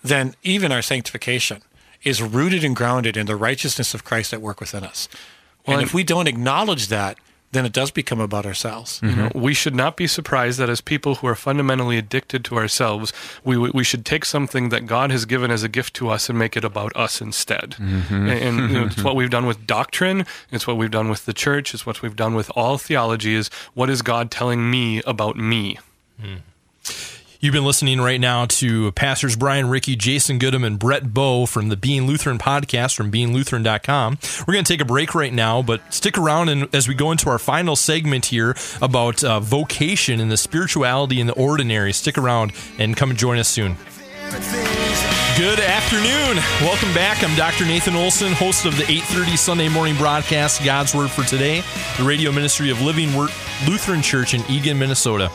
then 0.04 0.36
even 0.44 0.72
our 0.72 0.82
sanctification 0.82 1.62
is 2.04 2.22
rooted 2.22 2.64
and 2.64 2.76
grounded 2.76 3.18
in 3.18 3.26
the 3.26 3.36
righteousness 3.36 3.94
of 3.94 4.04
Christ 4.04 4.34
at 4.34 4.42
work 4.42 4.60
within 4.60 4.84
us. 4.84 5.08
Well, 5.66 5.76
and 5.76 5.82
and- 5.82 5.90
if 5.90 5.94
we 5.94 6.04
don't 6.04 6.28
acknowledge 6.28 6.88
that, 6.88 7.18
then 7.56 7.66
it 7.66 7.74
does 7.74 7.92
become 7.92 8.20
about 8.20 8.46
ourselves. 8.46 9.00
You 9.02 9.16
know, 9.16 9.30
mm-hmm. 9.30 9.42
we 9.42 9.54
should 9.54 9.76
not 9.76 9.96
be 9.96 10.08
surprised 10.08 10.60
that 10.60 10.70
as 10.70 10.82
people 10.82 11.16
who 11.16 11.28
are 11.28 11.36
fundamentally 11.36 11.98
addicted 11.98 12.44
to 12.46 12.58
ourselves, 12.58 13.14
we 13.44 13.58
we 13.58 13.84
should 13.84 14.06
take 14.06 14.26
something 14.26 14.70
that 14.70 14.86
God 14.86 15.12
has 15.12 15.26
given 15.26 15.52
as 15.52 15.64
a 15.64 15.70
gift 15.70 15.94
to 15.96 16.10
us 16.10 16.30
and 16.30 16.38
make 16.38 16.58
it 16.58 16.64
about 16.64 16.96
us 16.96 17.22
instead. 17.22 17.72
Mm-hmm. 17.72 18.14
And, 18.14 18.30
and, 18.30 18.58
you 18.72 18.80
know, 18.80 18.86
it's 18.86 18.96
mm-hmm. 18.96 19.06
what 19.06 19.16
we've 19.16 19.30
done 19.30 19.46
with 19.46 19.66
doctrine. 19.66 20.26
It's 20.52 20.68
what 20.68 20.78
we've 20.78 20.92
done 20.92 21.10
with 21.10 21.26
the 21.26 21.34
church. 21.34 21.74
It's 21.74 21.86
what 21.86 22.02
we've 22.02 22.16
done 22.16 22.36
with 22.36 22.52
all 22.56 22.78
theology. 22.78 23.36
Is 23.36 23.50
what 23.74 23.90
is 23.90 24.02
God 24.02 24.32
telling 24.32 24.70
me 24.70 25.02
about 25.04 25.38
me? 25.38 25.80
Mm. 26.22 26.42
You've 27.40 27.54
been 27.54 27.66
listening 27.66 28.00
right 28.02 28.20
now 28.20 28.46
to 28.46 28.92
Pastors 28.94 29.36
Brian 29.36 29.70
Ricky, 29.70 29.96
Jason 29.96 30.40
Goodham, 30.40 30.64
and 30.64 30.80
Brett 30.80 31.14
Bow 31.14 31.46
from 31.46 31.70
the 31.70 31.78
Being 31.78 32.08
Lutheran 32.08 32.38
podcast 32.40 32.96
from 32.96 33.12
beinglutheran.com. 33.12 34.18
We're 34.48 34.54
going 34.54 34.66
to 34.66 34.74
take 34.74 34.82
a 34.82 34.86
break 34.86 35.14
right 35.14 35.34
now, 35.34 35.62
but 35.62 35.82
stick 35.94 36.18
around 36.18 36.50
and 36.50 36.74
as 36.74 36.88
we 36.88 36.96
go 36.96 37.12
into 37.12 37.30
our 37.30 37.40
final 37.40 37.76
segment 37.76 38.26
here 38.28 38.56
about 38.82 39.24
uh, 39.24 39.40
vocation 39.40 40.20
and 40.20 40.32
the 40.32 40.38
spirituality 40.38 41.20
in 41.20 41.28
the 41.28 41.34
ordinary. 41.34 41.94
Stick 41.94 42.18
around 42.18 42.54
and 42.80 42.96
come 42.96 43.10
and 43.10 43.20
join 43.20 43.38
us 43.38 43.48
soon. 43.48 43.76
Good 45.38 45.60
afternoon. 45.60 46.42
Welcome 46.62 46.94
back. 46.94 47.22
I'm 47.22 47.36
Dr. 47.36 47.66
Nathan 47.66 47.94
Olson, 47.94 48.32
host 48.32 48.66
of 48.66 48.78
the 48.78 48.86
8:30 48.90 49.36
Sunday 49.36 49.68
morning 49.68 49.98
broadcast 49.98 50.64
God's 50.64 50.96
Word 50.96 51.12
for 51.12 51.26
Today, 51.26 51.62
the 51.98 52.06
radio 52.06 52.32
ministry 52.32 52.70
of 52.70 52.82
Living 52.82 53.14
Word 53.14 53.32
Lutheran 53.68 54.02
Church 54.02 54.34
in 54.34 54.50
Eagan, 54.50 54.80
Minnesota. 54.80 55.30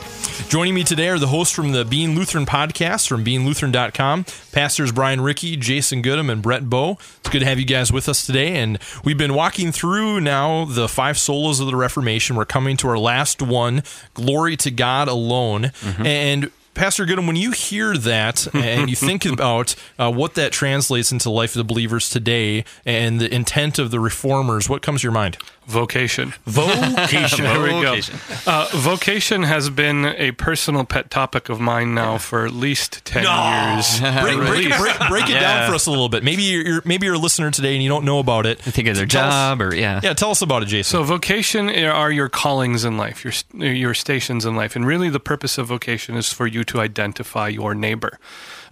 Joining 0.49 0.73
me 0.73 0.85
today 0.85 1.11
are 1.11 1.19
the 1.19 1.27
hosts 1.27 1.55
from 1.55 1.73
the 1.73 1.85
Being 1.85 2.17
Lutheran 2.17 2.47
podcast 2.47 3.09
from 3.09 3.23
beinglutheran.com, 3.23 4.25
pastors 4.53 4.91
Brian 4.91 5.21
Ricky, 5.21 5.55
Jason 5.59 6.01
Goodham, 6.01 6.31
and 6.31 6.41
Brett 6.41 6.71
Bow. 6.71 6.93
It's 7.19 7.29
good 7.29 7.41
to 7.41 7.45
have 7.45 7.59
you 7.59 7.67
guys 7.67 7.93
with 7.93 8.09
us 8.09 8.25
today. 8.25 8.57
And 8.57 8.79
we've 9.05 9.19
been 9.19 9.35
walking 9.35 9.71
through 9.71 10.23
now 10.23 10.65
the 10.65 10.89
five 10.89 11.17
solas 11.17 11.61
of 11.61 11.67
the 11.67 11.77
Reformation. 11.77 12.37
We're 12.37 12.47
coming 12.47 12.79
to 12.79 12.89
our 12.89 12.99
last 12.99 13.43
one, 13.43 13.83
Glory 14.15 14.57
to 14.57 14.71
God 14.71 15.09
Alone. 15.09 15.65
Mm-hmm. 15.65 16.07
And 16.07 16.51
Pastor 16.75 17.05
Goodham, 17.05 17.27
when 17.27 17.37
you 17.37 17.51
hear 17.51 17.97
that 17.97 18.47
and 18.55 18.89
you 18.89 18.97
think 18.97 19.25
about 19.27 19.75
uh, 19.99 20.11
what 20.11 20.35
that 20.35 20.53
translates 20.53 21.13
into 21.13 21.25
the 21.25 21.31
life 21.31 21.51
of 21.51 21.59
the 21.59 21.65
believers 21.65 22.09
today 22.09 22.65
and 22.87 23.21
the 23.21 23.33
intent 23.35 23.79
of 23.79 23.91
the 23.91 24.01
reformers, 24.01 24.69
what 24.69 24.81
comes 24.83 25.01
to 25.03 25.07
your 25.07 25.13
mind? 25.13 25.37
Vocation. 25.67 26.33
Vocation. 26.47 27.45
There 27.45 27.61
we 27.63 27.69
go. 27.69 27.81
Vocation. 27.95 28.19
Uh, 28.47 28.69
vocation 28.73 29.43
has 29.45 29.71
been 29.71 30.05
a 30.05 30.33
personal 30.33 30.85
pet 30.85 31.11
topic 31.11 31.49
of 31.49 31.61
mine 31.61 31.95
now 31.95 32.19
for 32.19 32.45
at 32.45 32.53
least 32.53 33.05
ten 33.05 33.23
years. 33.23 34.01
Break, 34.01 34.37
break, 34.39 34.79
break, 34.79 35.09
break 35.09 35.29
it 35.31 35.35
down 35.39 35.69
for 35.69 35.75
us 35.77 35.87
a 35.87 35.91
little 35.91 36.09
bit. 36.09 36.25
Maybe 36.25 36.43
you're, 36.43 36.67
you're 36.67 36.83
maybe 36.85 37.07
you're 37.07 37.15
a 37.15 37.19
listener 37.19 37.51
today 37.53 37.75
and 37.75 37.83
you 37.85 37.89
don't 37.89 38.05
know 38.05 38.19
about 38.19 38.47
it. 38.47 38.59
I 38.67 38.71
think 38.73 38.89
of 38.89 38.97
their 38.97 39.07
Tell 39.07 39.27
us- 39.29 39.33
job 39.33 39.63
or 39.63 39.73
yeah. 39.75 40.01
Yeah, 40.03 40.15
tell 40.15 40.31
us 40.33 40.43
about 40.43 40.63
it, 40.63 40.67
Jason. 40.67 40.91
So 40.91 41.05
vocation 41.05 41.69
are 41.71 42.11
your 42.11 42.29
callings 42.29 42.85
in 42.85 42.97
life, 42.97 43.23
your 43.25 43.65
your 43.73 43.95
stations 43.95 44.45
in 44.45 44.57
life, 44.57 44.75
and 44.75 44.85
really 44.85 45.09
the 45.09 45.21
purpose 45.21 45.57
of 45.57 45.69
vocation 45.69 46.17
is 46.17 46.33
for 46.33 46.49
you 46.49 46.60
to 46.65 46.81
identify 46.81 47.49
your 47.49 47.75
neighbor. 47.75 48.19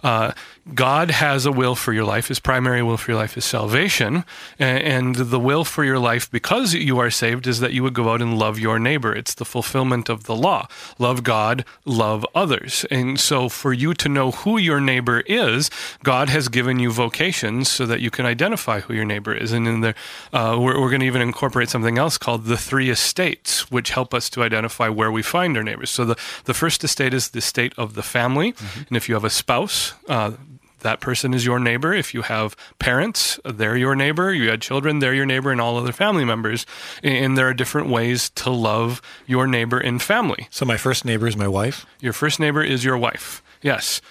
Uh, 0.03 0.31
God 0.73 1.09
has 1.11 1.45
a 1.45 1.51
will 1.51 1.75
for 1.75 1.93
your 1.93 2.03
life. 2.05 2.27
His 2.27 2.39
primary 2.39 2.83
will 2.83 2.97
for 2.97 3.11
your 3.11 3.19
life 3.19 3.35
is 3.37 3.43
salvation, 3.45 4.23
a- 4.59 4.63
and 4.63 5.15
the 5.15 5.39
will 5.39 5.65
for 5.65 5.83
your 5.83 5.97
life, 5.99 6.29
because 6.29 6.73
you 6.75 6.99
are 6.99 7.09
saved, 7.09 7.47
is 7.47 7.59
that 7.59 7.73
you 7.73 7.81
would 7.83 7.93
go 7.95 8.09
out 8.11 8.21
and 8.21 8.37
love 8.37 8.59
your 8.59 8.77
neighbor. 8.79 9.11
It's 9.13 9.33
the 9.33 9.45
fulfillment 9.45 10.09
of 10.09 10.23
the 10.25 10.35
law: 10.35 10.67
love 10.99 11.23
God, 11.23 11.65
love 11.85 12.25
others. 12.35 12.85
And 12.91 13.19
so, 13.19 13.49
for 13.49 13.73
you 13.73 13.93
to 13.95 14.07
know 14.09 14.31
who 14.31 14.57
your 14.57 14.79
neighbor 14.79 15.21
is, 15.21 15.69
God 16.03 16.29
has 16.29 16.49
given 16.49 16.77
you 16.79 16.91
vocations 16.91 17.67
so 17.69 17.85
that 17.87 17.99
you 17.99 18.11
can 18.11 18.25
identify 18.25 18.81
who 18.81 18.93
your 18.93 19.05
neighbor 19.05 19.33
is. 19.33 19.51
And 19.51 19.67
in 19.67 19.81
there, 19.81 19.95
uh, 20.31 20.55
we're, 20.59 20.79
we're 20.79 20.89
going 20.89 21.01
to 21.01 21.07
even 21.07 21.21
incorporate 21.21 21.69
something 21.69 21.97
else 21.97 22.17
called 22.17 22.45
the 22.45 22.57
three 22.57 22.89
estates, 22.89 23.71
which 23.71 23.89
help 23.91 24.13
us 24.13 24.29
to 24.31 24.43
identify 24.43 24.87
where 24.87 25.11
we 25.11 25.23
find 25.23 25.57
our 25.57 25.63
neighbors. 25.63 25.89
So 25.89 26.05
the, 26.05 26.15
the 26.45 26.53
first 26.53 26.83
estate 26.83 27.13
is 27.13 27.29
the 27.29 27.41
state 27.41 27.73
of 27.77 27.95
the 27.95 28.03
family. 28.03 28.53
And 28.87 28.95
if 28.95 29.09
you 29.09 29.15
have 29.15 29.25
a 29.25 29.29
spouse, 29.29 29.88
uh, 30.07 30.31
that 30.81 30.99
person 31.01 31.33
is 31.33 31.45
your 31.45 31.59
neighbor. 31.59 31.93
If 31.93 32.13
you 32.13 32.21
have 32.23 32.55
parents, 32.79 33.39
they're 33.43 33.77
your 33.77 33.95
neighbor. 33.95 34.33
You 34.33 34.49
had 34.49 34.61
children, 34.61 34.99
they're 34.99 35.13
your 35.13 35.25
neighbor, 35.25 35.51
and 35.51 35.59
all 35.59 35.77
other 35.77 35.91
family 35.91 36.25
members. 36.25 36.65
And 37.03 37.37
there 37.37 37.47
are 37.47 37.53
different 37.53 37.89
ways 37.89 38.29
to 38.31 38.49
love 38.49 39.01
your 39.25 39.47
neighbor 39.47 39.79
in 39.79 39.99
family. 39.99 40.47
So 40.49 40.65
my 40.65 40.77
first 40.77 41.05
neighbor 41.05 41.27
is 41.27 41.35
my 41.35 41.47
wife. 41.47 41.85
Your 41.99 42.13
first 42.13 42.39
neighbor 42.39 42.63
is 42.63 42.83
your 42.83 42.97
wife. 42.97 43.43
Yes. 43.61 44.01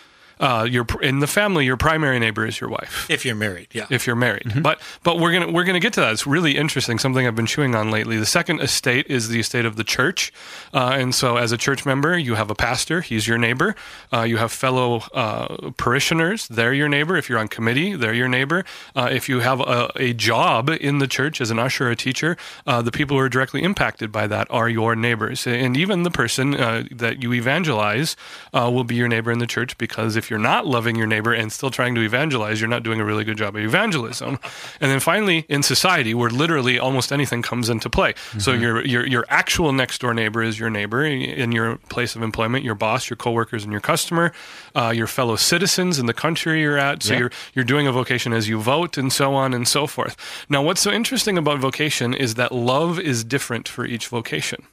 Uh, 0.41 0.67
your 0.69 0.87
in 1.03 1.21
the 1.21 1.27
family, 1.27 1.65
your 1.65 1.77
primary 1.77 2.19
neighbor 2.19 2.47
is 2.47 2.61
your 2.61 2.71
wife 2.71 3.09
If 3.11 3.25
you're 3.25 3.35
married, 3.35 3.69
yeah. 3.73 3.87
if 3.91 4.07
you're 4.07 4.17
married. 4.17 4.63
But 4.63 4.81
but 5.03 5.19
we're 5.19 5.33
gonna 5.33 5.53
we're 5.53 5.65
gonna 5.65 5.81
get 5.81 5.93
to 5.95 6.01
that. 6.01 6.13
It's 6.13 6.27
really 6.27 6.57
interesting. 6.57 6.99
Something 6.99 7.27
I've 7.27 7.37
been 7.37 7.47
chewing 7.47 7.75
on 7.75 7.91
lately. 7.91 8.19
The 8.19 8.27
second 8.27 8.61
estate 8.61 9.07
is 9.09 9.29
the 9.29 9.41
estate 9.41 9.65
of 9.65 9.77
the 9.77 9.85
church, 9.85 10.33
uh, 10.73 10.97
and 10.99 11.15
so 11.15 11.37
as 11.37 11.53
a 11.53 11.57
church 11.57 11.85
member, 11.87 12.17
you 12.19 12.35
have 12.35 12.51
a 12.51 12.55
pastor. 12.55 13.01
He's 13.01 13.27
your 13.27 13.39
neighbor. 13.39 13.75
Uh, 14.13 14.23
you 14.23 14.37
have 14.37 14.53
fellow 14.53 15.03
uh, 15.15 15.71
parishioners. 15.77 16.49
They're 16.49 16.73
your 16.73 16.89
neighbor. 16.89 17.17
If 17.17 17.29
you're 17.29 17.39
on 17.39 17.49
committee, 17.49 17.95
they're 17.95 18.15
your 18.15 18.29
neighbor. 18.29 18.65
Uh, 18.95 19.09
if 19.11 19.29
you 19.29 19.41
have 19.41 19.61
a, 19.61 19.91
a 19.97 20.13
job 20.13 20.71
in 20.71 20.99
the 20.99 21.07
church 21.07 21.41
as 21.41 21.51
an 21.51 21.59
usher 21.59 21.89
or 21.89 21.91
a 21.91 21.97
teacher, 21.97 22.37
uh, 22.67 22.83
the 22.83 22.93
people 22.93 23.17
who 23.17 23.23
are 23.23 23.29
directly 23.29 23.63
impacted 23.63 24.13
by 24.13 24.27
that 24.27 24.47
are 24.51 24.69
your 24.69 24.95
neighbors, 24.95 25.47
and 25.47 25.77
even 25.77 26.03
the 26.03 26.11
person 26.11 26.55
uh, 26.55 26.85
that 26.91 27.23
you 27.23 27.33
evangelize 27.33 28.17
uh, 28.53 28.71
will 28.73 28.85
be 28.85 28.95
your 28.95 29.09
neighbor 29.09 29.31
in 29.31 29.39
the 29.39 29.47
church 29.47 29.77
because 29.79 30.17
if 30.17 30.28
you're 30.31 30.39
not 30.39 30.67
loving 30.67 30.97
your 30.97 31.07
neighbor 31.07 31.33
and 31.33 31.53
still 31.53 31.71
trying 31.71 31.95
to 31.95 32.01
evangelize, 32.03 32.61
you're 32.61 32.69
not 32.69 32.83
doing 32.83 33.01
a 33.01 33.05
really 33.05 33.25
good 33.25 33.37
job 33.37 33.57
of 33.57 33.63
evangelism. 33.63 34.39
And 34.81 34.91
then 34.91 35.01
finally, 35.01 35.45
in 35.49 35.63
society, 35.63 36.15
where 36.15 36.31
literally 36.31 36.79
almost 36.79 37.13
anything 37.13 37.43
comes 37.43 37.69
into 37.69 37.91
play. 37.91 38.15
So 38.39 38.53
your 38.53 38.85
your 38.85 39.07
your 39.07 39.25
actual 39.29 39.73
next 39.73 40.01
door 40.01 40.15
neighbor 40.15 40.43
is 40.43 40.59
your 40.59 40.71
neighbor 40.71 41.05
in 41.05 41.53
your 41.53 41.77
place 41.89 42.17
of 42.17 42.23
employment, 42.23 42.65
your 42.65 42.75
boss, 42.75 43.09
your 43.11 43.17
coworkers, 43.17 43.63
and 43.65 43.73
your 43.73 43.81
customer, 43.81 44.33
uh, 44.75 44.93
your 44.95 45.07
fellow 45.07 45.37
citizens 45.37 45.99
in 45.99 46.07
the 46.07 46.15
country 46.15 46.61
you're 46.61 46.79
at. 46.79 47.03
So 47.03 47.15
you're 47.21 47.31
you're 47.55 47.65
doing 47.65 47.87
a 47.87 47.93
vocation 47.93 48.33
as 48.33 48.49
you 48.49 48.61
vote, 48.61 48.97
and 48.99 49.13
so 49.13 49.35
on 49.35 49.55
and 49.55 49.67
so 49.67 49.87
forth. 49.87 50.17
Now, 50.49 50.63
what's 50.63 50.81
so 50.81 50.91
interesting 50.91 51.39
about 51.39 51.59
vocation 51.59 52.15
is 52.15 52.35
that 52.35 52.53
love 52.53 52.99
is 53.01 53.25
different 53.25 53.69
for 53.69 53.85
each 53.85 54.09
vocation. 54.09 54.65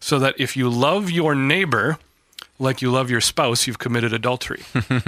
So 0.00 0.18
that 0.18 0.34
if 0.38 0.56
you 0.56 0.70
love 0.70 1.10
your 1.10 1.34
neighbor, 1.34 1.98
like 2.60 2.82
you 2.82 2.90
love 2.90 3.10
your 3.10 3.20
spouse, 3.20 3.66
you've 3.66 3.78
committed 3.78 4.12
adultery. 4.12 4.62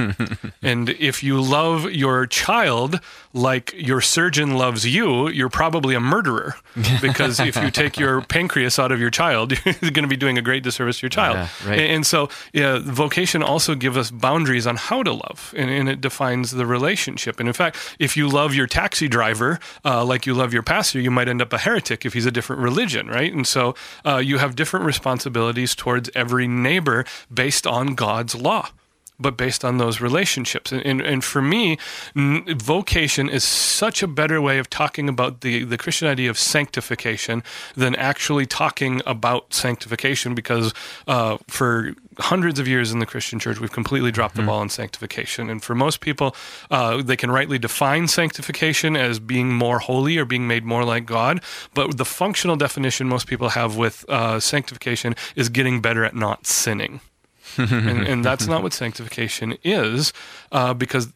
and 0.63 0.89
if 0.89 1.23
you 1.23 1.41
love 1.41 1.91
your 1.91 2.27
child 2.27 2.99
like 3.35 3.73
your 3.77 4.01
surgeon 4.01 4.57
loves 4.57 4.87
you, 4.87 5.29
you're 5.29 5.49
probably 5.49 5.95
a 5.95 6.01
murderer. 6.01 6.57
Because 7.01 7.41
if 7.41 7.57
you 7.57 7.71
take 7.71 7.99
your 7.99 8.23
pancreas 8.29 8.79
out 8.79 8.91
of 8.93 9.01
your 9.01 9.11
child, 9.11 9.53
you're 9.65 9.91
going 9.91 10.03
to 10.03 10.09
be 10.09 10.17
doing 10.17 10.39
a 10.39 10.43
great 10.43 10.63
disservice 10.63 10.99
to 10.99 11.05
your 11.05 11.11
child. 11.11 11.37
Yeah, 11.37 11.69
right. 11.69 11.81
And, 11.81 12.07
so, 12.07 12.29
yeah, 12.53 12.79
vocation 12.83 13.43
also 13.43 13.75
gives 13.75 13.97
us 13.97 14.11
boundaries 14.11 14.67
on 14.67 14.77
how 14.77 15.03
to 15.03 15.13
love, 15.13 15.55
and, 15.57 15.71
and 15.71 15.89
it 15.89 16.01
defines 16.01 16.53
the 16.53 16.67
relationship. 16.67 17.39
And 17.39 17.49
in 17.49 17.53
fact, 17.53 17.77
if 17.99 18.17
you 18.17 18.29
love 18.29 18.55
your 18.55 18.67
taxi 18.67 19.09
driver 19.09 19.61
uh, 19.85 20.05
like 20.05 20.27
you 20.27 20.35
love 20.35 20.53
your 20.53 20.63
pastor, 20.63 21.01
you 21.01 21.11
might 21.11 21.29
end 21.29 21.43
up 21.43 21.53
a 21.53 21.59
heretic 21.59 22.05
if 22.05 22.15
he's 22.15 22.27
a 22.27 22.31
different 22.31 22.63
religion, 22.63 23.09
right? 23.09 23.33
And 23.33 23.47
so, 23.47 23.75
uh, 24.07 24.17
you 24.17 24.39
have 24.39 24.57
different 24.57 24.87
responsibilities 24.87 25.75
towards 25.75 26.11
every 26.15 26.49
neighbor 26.49 27.05
based 27.43 27.67
on 27.67 27.97
God's 27.97 28.37
law 28.37 28.69
but 29.23 29.37
based 29.37 29.65
on 29.65 29.79
those 29.79 30.01
relationships. 30.01 30.73
And, 30.73 30.85
and, 30.85 31.01
and 31.01 31.25
for 31.25 31.41
me, 31.41 31.79
n- 32.17 32.45
vocation 32.59 33.29
is 33.29 33.45
such 33.45 34.03
a 34.03 34.07
better 34.07 34.43
way 34.43 34.59
of 34.59 34.69
talking 34.69 35.09
about 35.09 35.41
the, 35.41 35.65
the 35.65 35.79
Christian 35.79 36.09
idea 36.09 36.29
of 36.29 36.39
sanctification 36.39 37.43
than 37.77 37.95
actually 37.95 38.47
talking 38.47 39.01
about 39.07 39.55
sanctification 39.55 40.35
because 40.35 40.75
uh, 41.07 41.39
for 41.47 41.95
hundreds 42.19 42.59
of 42.59 42.69
years 42.69 42.93
in 42.93 42.99
the 42.99 43.07
Christian 43.07 43.39
church, 43.39 43.61
we've 43.61 43.73
completely 43.73 44.11
dropped 44.11 44.35
the 44.35 44.43
ball 44.43 44.59
on 44.59 44.69
sanctification. 44.69 45.49
And 45.49 45.63
for 45.63 45.75
most 45.75 46.01
people, 46.01 46.37
uh, 46.71 47.03
they 47.03 47.17
can 47.17 47.31
rightly 47.31 47.59
define 47.59 48.09
sanctification 48.09 48.97
as 48.97 49.19
being 49.19 49.53
more 49.53 49.79
holy 49.79 50.19
or 50.19 50.25
being 50.25 50.47
made 50.47 50.65
more 50.65 50.85
like 50.85 51.07
God. 51.07 51.43
But 51.75 51.97
the 51.97 52.05
functional 52.05 52.57
definition 52.57 53.09
most 53.09 53.27
people 53.27 53.51
have 53.51 53.77
with 53.77 54.05
uh, 54.09 54.41
sanctification 54.41 55.15
is 55.37 55.49
getting 55.49 55.81
better 55.81 56.05
at 56.05 56.15
not 56.15 56.47
sinning 56.47 57.01
and, 57.57 58.07
and 58.07 58.25
that's 58.29 58.47
not 58.47 58.63
what 58.63 58.73
sanctification 58.73 59.57
is, 59.63 60.13
uh, 60.51 60.75
because 60.75 61.13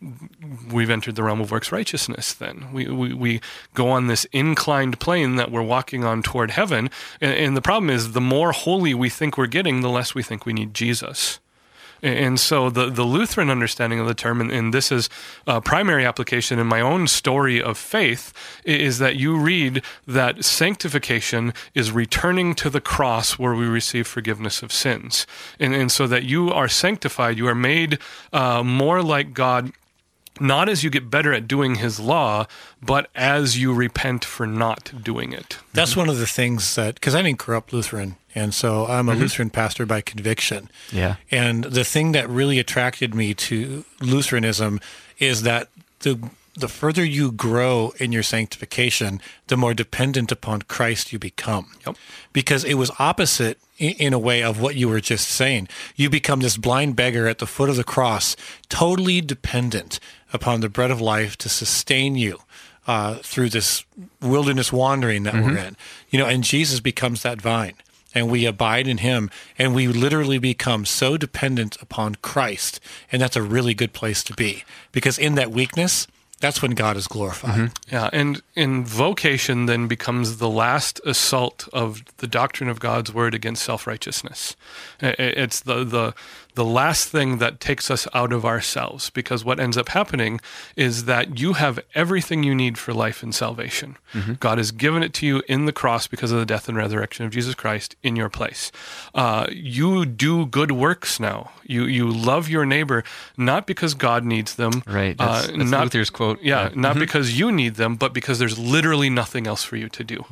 we've 0.70 0.90
entered 0.90 1.16
the 1.16 1.22
realm 1.22 1.40
of 1.40 1.50
works 1.50 1.72
righteousness. 1.72 2.34
Then 2.34 2.72
we, 2.72 2.86
we 2.88 3.14
we 3.14 3.40
go 3.74 3.88
on 3.88 4.06
this 4.06 4.24
inclined 4.32 5.00
plane 5.00 5.36
that 5.36 5.50
we're 5.50 5.62
walking 5.62 6.04
on 6.04 6.22
toward 6.22 6.50
heaven, 6.50 6.90
and, 7.20 7.34
and 7.34 7.56
the 7.56 7.62
problem 7.62 7.90
is 7.90 8.12
the 8.12 8.20
more 8.20 8.52
holy 8.52 8.94
we 8.94 9.08
think 9.08 9.36
we're 9.38 9.46
getting, 9.46 9.80
the 9.80 9.90
less 9.90 10.14
we 10.14 10.22
think 10.22 10.46
we 10.46 10.52
need 10.52 10.74
Jesus. 10.74 11.40
And 12.02 12.38
so 12.38 12.70
the, 12.70 12.90
the 12.90 13.04
Lutheran 13.04 13.50
understanding 13.50 14.00
of 14.00 14.06
the 14.06 14.14
term, 14.14 14.40
and, 14.40 14.50
and 14.50 14.74
this 14.74 14.92
is 14.92 15.08
a 15.46 15.60
primary 15.60 16.04
application 16.04 16.58
in 16.58 16.66
my 16.66 16.80
own 16.80 17.06
story 17.06 17.62
of 17.62 17.78
faith, 17.78 18.32
is 18.64 18.98
that 18.98 19.16
you 19.16 19.36
read 19.36 19.82
that 20.06 20.44
sanctification 20.44 21.54
is 21.74 21.90
returning 21.90 22.54
to 22.56 22.70
the 22.70 22.80
cross 22.80 23.38
where 23.38 23.54
we 23.54 23.66
receive 23.66 24.06
forgiveness 24.06 24.62
of 24.62 24.72
sins. 24.72 25.26
And, 25.58 25.74
and 25.74 25.90
so 25.90 26.06
that 26.06 26.24
you 26.24 26.50
are 26.50 26.68
sanctified, 26.68 27.38
you 27.38 27.48
are 27.48 27.54
made 27.54 27.98
uh, 28.32 28.62
more 28.62 29.02
like 29.02 29.32
God 29.32 29.72
not 30.40 30.68
as 30.68 30.84
you 30.84 30.90
get 30.90 31.10
better 31.10 31.32
at 31.32 31.48
doing 31.48 31.76
his 31.76 31.98
law, 31.98 32.46
but 32.82 33.08
as 33.14 33.58
you 33.58 33.72
repent 33.72 34.24
for 34.24 34.46
not 34.46 34.92
doing 35.02 35.32
it. 35.32 35.58
That's 35.72 35.96
one 35.96 36.08
of 36.08 36.18
the 36.18 36.26
things 36.26 36.74
that, 36.74 36.94
because 36.94 37.14
I 37.14 37.22
didn't 37.22 37.38
grow 37.38 37.58
up 37.58 37.72
Lutheran, 37.72 38.16
and 38.34 38.52
so 38.52 38.86
I'm 38.86 39.08
a 39.08 39.12
mm-hmm. 39.12 39.22
Lutheran 39.22 39.50
pastor 39.50 39.86
by 39.86 40.00
conviction. 40.00 40.70
Yeah. 40.92 41.16
And 41.30 41.64
the 41.64 41.84
thing 41.84 42.12
that 42.12 42.28
really 42.28 42.58
attracted 42.58 43.14
me 43.14 43.34
to 43.34 43.84
Lutheranism 44.00 44.80
is 45.18 45.42
that 45.42 45.68
the 46.00 46.30
the 46.56 46.68
further 46.68 47.04
you 47.04 47.30
grow 47.30 47.92
in 47.98 48.12
your 48.12 48.22
sanctification, 48.22 49.20
the 49.48 49.56
more 49.56 49.74
dependent 49.74 50.32
upon 50.32 50.62
Christ 50.62 51.12
you 51.12 51.18
become. 51.18 51.72
Yep. 51.86 51.96
Because 52.32 52.64
it 52.64 52.74
was 52.74 52.90
opposite 52.98 53.58
in, 53.78 53.92
in 53.94 54.12
a 54.12 54.18
way 54.18 54.42
of 54.42 54.60
what 54.60 54.74
you 54.74 54.88
were 54.88 55.00
just 55.00 55.28
saying. 55.28 55.68
You 55.96 56.08
become 56.08 56.40
this 56.40 56.56
blind 56.56 56.96
beggar 56.96 57.28
at 57.28 57.38
the 57.38 57.46
foot 57.46 57.68
of 57.68 57.76
the 57.76 57.84
cross, 57.84 58.36
totally 58.68 59.20
dependent 59.20 60.00
upon 60.36 60.60
the 60.60 60.68
bread 60.68 60.92
of 60.92 61.00
life 61.00 61.36
to 61.38 61.48
sustain 61.48 62.14
you. 62.14 62.38
Uh, 62.88 63.16
through 63.16 63.48
this 63.50 63.84
wilderness 64.22 64.72
wandering 64.72 65.24
that 65.24 65.34
we're 65.34 65.58
in, 65.58 65.76
you 66.08 66.20
know, 66.20 66.26
and 66.26 66.44
Jesus 66.44 66.78
becomes 66.78 67.22
that 67.22 67.42
vine 67.42 67.74
and 68.14 68.30
we 68.30 68.46
abide 68.46 68.86
in 68.86 68.98
him 68.98 69.28
and 69.58 69.74
we 69.74 69.88
literally 69.88 70.38
become 70.38 70.86
so 70.86 71.16
dependent 71.16 71.76
upon 71.82 72.14
Christ 72.22 72.78
and 73.10 73.20
that's 73.20 73.34
a 73.34 73.42
really 73.42 73.74
good 73.74 73.92
place 73.92 74.22
to 74.22 74.34
be 74.34 74.62
because 74.92 75.18
in 75.18 75.34
that 75.34 75.50
weakness 75.50 76.06
that's 76.38 76.62
when 76.62 76.72
God 76.72 76.96
is 76.96 77.08
glorified. 77.08 77.72
Yeah, 77.90 78.08
and 78.12 78.40
in 78.54 78.84
vocation 78.84 79.66
then 79.66 79.88
becomes 79.88 80.36
the 80.36 80.50
last 80.50 81.00
assault 81.04 81.66
of 81.72 82.02
the 82.18 82.26
doctrine 82.28 82.68
of 82.68 82.78
God's 82.78 83.12
word 83.12 83.34
against 83.34 83.64
self-righteousness. 83.64 84.54
I- 85.02 85.08
I- 85.18 85.34
It's 85.44 85.60
the 85.60 85.82
the 85.82 86.14
the 86.56 86.64
last 86.64 87.08
thing 87.10 87.38
that 87.38 87.60
takes 87.60 87.90
us 87.90 88.08
out 88.12 88.32
of 88.32 88.44
ourselves 88.44 89.10
because 89.10 89.44
what 89.44 89.60
ends 89.60 89.76
up 89.76 89.88
happening 89.90 90.40
is 90.74 91.04
that 91.04 91.38
you 91.38 91.52
have 91.52 91.78
everything 91.94 92.42
you 92.42 92.54
need 92.54 92.76
for 92.78 92.92
life 92.92 93.22
and 93.22 93.32
salvation. 93.34 93.96
God 94.40 94.56
has 94.58 94.70
given 94.72 95.02
it 95.02 95.12
to 95.18 95.26
you 95.26 95.42
in 95.46 95.66
the 95.66 95.72
cross 95.72 96.06
because 96.06 96.32
of 96.32 96.38
the 96.40 96.46
death 96.46 96.68
and 96.68 96.76
resurrection 96.76 97.26
of 97.26 97.30
Jesus 97.32 97.54
Christ 97.54 97.94
in 98.02 98.16
your 98.16 98.30
place. 98.30 98.72
Uh, 99.14 99.46
you 99.52 100.06
do 100.06 100.46
good 100.46 100.72
works 100.72 101.20
now. 101.20 101.50
You 101.64 101.84
you 101.84 102.08
love 102.10 102.48
your 102.48 102.64
neighbor 102.64 103.04
not 103.36 103.66
because 103.66 103.92
God 103.94 104.24
needs 104.24 104.54
them, 104.54 104.82
Right. 104.86 105.16
That's, 105.18 105.48
uh, 105.48 105.52
that's 105.58 105.70
not 105.70 105.82
Luther's 105.84 106.10
quote. 106.10 106.40
yeah, 106.42 106.70
not 106.74 106.98
because 106.98 107.38
you 107.38 107.52
need 107.52 107.74
them, 107.74 107.96
but 107.96 108.12
because 108.14 108.38
there's 108.38 108.58
literally 108.58 109.10
nothing 109.10 109.46
else 109.46 109.62
for 109.64 109.76
you 109.76 109.88
to 109.90 110.02
do. 110.04 110.24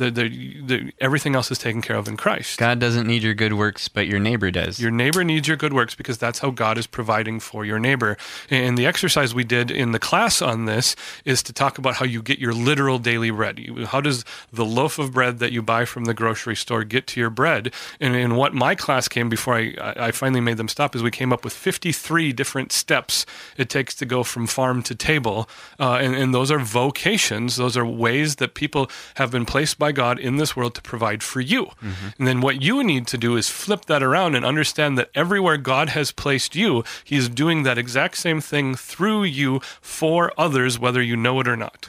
The, 0.00 0.10
the, 0.10 0.62
the, 0.62 0.92
everything 0.98 1.34
else 1.34 1.50
is 1.50 1.58
taken 1.58 1.80
care 1.82 1.96
of 1.96 2.08
in 2.08 2.16
Christ. 2.16 2.58
God 2.58 2.78
doesn't 2.78 3.06
need 3.06 3.22
your 3.22 3.34
good 3.34 3.52
works, 3.54 3.88
but 3.88 4.06
your 4.06 4.18
neighbor 4.18 4.50
does. 4.50 4.80
Your 4.80 4.90
neighbor 4.90 5.22
needs 5.24 5.46
your 5.46 5.56
good 5.56 5.72
works 5.72 5.94
because 5.94 6.18
that's 6.18 6.40
how 6.40 6.50
God 6.50 6.76
is 6.76 6.86
providing 6.86 7.40
for 7.40 7.64
your 7.64 7.78
neighbor. 7.78 8.16
And 8.50 8.76
the 8.76 8.86
exercise 8.86 9.34
we 9.34 9.44
did 9.44 9.70
in 9.70 9.92
the 9.92 9.98
class 9.98 10.42
on 10.42 10.64
this 10.64 10.96
is 11.24 11.42
to 11.44 11.52
talk 11.52 11.78
about 11.78 11.96
how 11.96 12.04
you 12.04 12.20
get 12.20 12.38
your 12.38 12.52
literal 12.52 12.98
daily 12.98 13.30
bread. 13.30 13.60
How 13.86 14.00
does 14.00 14.24
the 14.52 14.64
loaf 14.64 14.98
of 14.98 15.12
bread 15.12 15.38
that 15.38 15.52
you 15.52 15.62
buy 15.62 15.84
from 15.84 16.06
the 16.06 16.14
grocery 16.14 16.56
store 16.56 16.82
get 16.82 17.06
to 17.08 17.20
your 17.20 17.30
bread? 17.30 17.72
And, 18.00 18.16
and 18.16 18.36
what 18.36 18.54
my 18.54 18.74
class 18.74 19.06
came 19.06 19.28
before 19.28 19.54
I, 19.54 19.74
I 19.80 20.10
I 20.10 20.12
finally 20.12 20.40
made 20.40 20.56
them 20.56 20.66
stop 20.66 20.96
is 20.96 21.04
we 21.04 21.12
came 21.12 21.32
up 21.32 21.44
with 21.44 21.52
53 21.52 22.32
different 22.32 22.72
steps 22.72 23.24
it 23.56 23.70
takes 23.70 23.94
to 23.94 24.04
go 24.04 24.24
from 24.24 24.48
farm 24.48 24.82
to 24.82 24.94
table. 24.96 25.48
Uh, 25.78 25.98
and, 26.00 26.16
and 26.16 26.34
those 26.34 26.50
are 26.50 26.58
vocations, 26.58 27.54
those 27.54 27.76
are 27.76 27.86
ways 27.86 28.36
that 28.36 28.54
people 28.54 28.90
have 29.14 29.30
been 29.30 29.46
placed 29.46 29.78
by 29.78 29.89
God 29.92 30.18
in 30.18 30.36
this 30.36 30.54
world 30.56 30.74
to 30.74 30.82
provide 30.82 31.22
for 31.22 31.40
you. 31.40 31.70
And 32.18 32.26
then 32.26 32.40
what 32.40 32.62
you 32.62 32.82
need 32.84 33.06
to 33.08 33.18
do 33.18 33.36
is 33.36 33.48
flip 33.48 33.86
that 33.86 34.02
around 34.02 34.34
and 34.34 34.44
understand 34.44 34.96
that 34.98 35.10
everywhere 35.14 35.56
God 35.56 35.90
has 35.90 36.12
placed 36.12 36.54
you, 36.54 36.84
He 37.04 37.16
is 37.16 37.28
doing 37.28 37.62
that 37.62 37.78
exact 37.78 38.16
same 38.16 38.40
thing 38.40 38.74
through 38.74 39.24
you 39.24 39.60
for 39.80 40.32
others, 40.38 40.78
whether 40.78 41.02
you 41.02 41.16
know 41.16 41.40
it 41.40 41.48
or 41.48 41.56
not. 41.56 41.88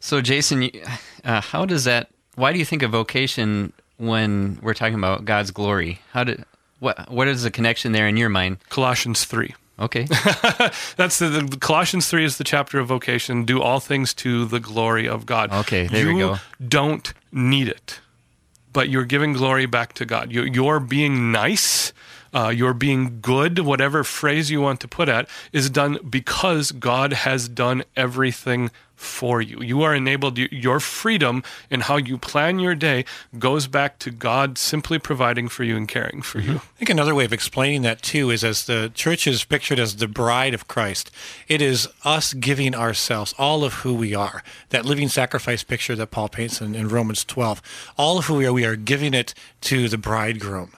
So, 0.00 0.20
Jason, 0.20 0.70
uh, 1.24 1.40
how 1.40 1.64
does 1.64 1.84
that? 1.84 2.10
Why 2.36 2.52
do 2.52 2.58
you 2.58 2.64
think 2.64 2.82
of 2.82 2.90
vocation 2.90 3.72
when 3.96 4.58
we're 4.62 4.74
talking 4.74 4.94
about 4.98 5.24
God's 5.24 5.50
glory? 5.50 6.00
How 6.12 6.24
did 6.24 6.44
what? 6.80 7.10
What 7.10 7.28
is 7.28 7.42
the 7.42 7.50
connection 7.50 7.92
there 7.92 8.08
in 8.08 8.16
your 8.16 8.28
mind? 8.28 8.58
Colossians 8.68 9.24
3. 9.24 9.54
Okay, 9.78 10.04
That's 10.96 11.18
the, 11.18 11.28
the 11.50 11.56
Colossians 11.60 12.08
3 12.08 12.24
is 12.24 12.38
the 12.38 12.44
chapter 12.44 12.78
of 12.78 12.86
vocation. 12.86 13.44
Do 13.44 13.60
all 13.60 13.80
things 13.80 14.14
to 14.14 14.44
the 14.44 14.60
glory 14.60 15.08
of 15.08 15.26
God. 15.26 15.52
Okay, 15.52 15.88
there 15.88 16.06
you 16.06 16.14
we 16.14 16.20
go. 16.20 16.36
don't 16.66 17.12
need 17.32 17.66
it, 17.68 18.00
but 18.72 18.88
you're 18.88 19.04
giving 19.04 19.32
glory 19.32 19.66
back 19.66 19.92
to 19.94 20.04
God. 20.06 20.30
You, 20.30 20.42
you're 20.44 20.78
being 20.78 21.32
nice. 21.32 21.92
Uh, 22.34 22.48
you're 22.48 22.74
being 22.74 23.20
good, 23.20 23.60
whatever 23.60 24.02
phrase 24.02 24.50
you 24.50 24.60
want 24.60 24.80
to 24.80 24.88
put 24.88 25.08
at, 25.08 25.28
is 25.52 25.70
done 25.70 25.98
because 26.08 26.72
God 26.72 27.12
has 27.12 27.48
done 27.48 27.84
everything 27.96 28.70
for 28.94 29.42
you. 29.42 29.60
You 29.60 29.82
are 29.82 29.94
enabled, 29.94 30.38
your 30.38 30.80
freedom 30.80 31.42
in 31.70 31.80
how 31.80 31.96
you 31.96 32.16
plan 32.16 32.58
your 32.58 32.74
day 32.74 33.04
goes 33.38 33.66
back 33.66 33.98
to 34.00 34.10
God 34.10 34.56
simply 34.56 34.98
providing 34.98 35.48
for 35.48 35.64
you 35.64 35.76
and 35.76 35.88
caring 35.88 36.22
for 36.22 36.40
you. 36.40 36.56
I 36.56 36.78
think 36.78 36.90
another 36.90 37.14
way 37.14 37.24
of 37.24 37.32
explaining 37.32 37.82
that 37.82 38.02
too 38.02 38.30
is 38.30 38.44
as 38.44 38.66
the 38.66 38.90
church 38.94 39.26
is 39.26 39.44
pictured 39.44 39.78
as 39.78 39.96
the 39.96 40.08
bride 40.08 40.54
of 40.54 40.68
Christ, 40.68 41.10
it 41.48 41.60
is 41.60 41.88
us 42.04 42.34
giving 42.34 42.74
ourselves, 42.74 43.34
all 43.38 43.64
of 43.64 43.74
who 43.74 43.94
we 43.94 44.14
are. 44.14 44.42
That 44.70 44.84
living 44.84 45.08
sacrifice 45.08 45.62
picture 45.62 45.96
that 45.96 46.10
Paul 46.10 46.28
paints 46.28 46.60
in, 46.60 46.74
in 46.74 46.88
Romans 46.88 47.24
12, 47.24 47.62
all 47.96 48.18
of 48.18 48.26
who 48.26 48.34
we 48.34 48.46
are, 48.46 48.52
we 48.52 48.64
are 48.64 48.76
giving 48.76 49.14
it 49.14 49.34
to 49.62 49.88
the 49.88 49.98
bridegroom. 49.98 50.72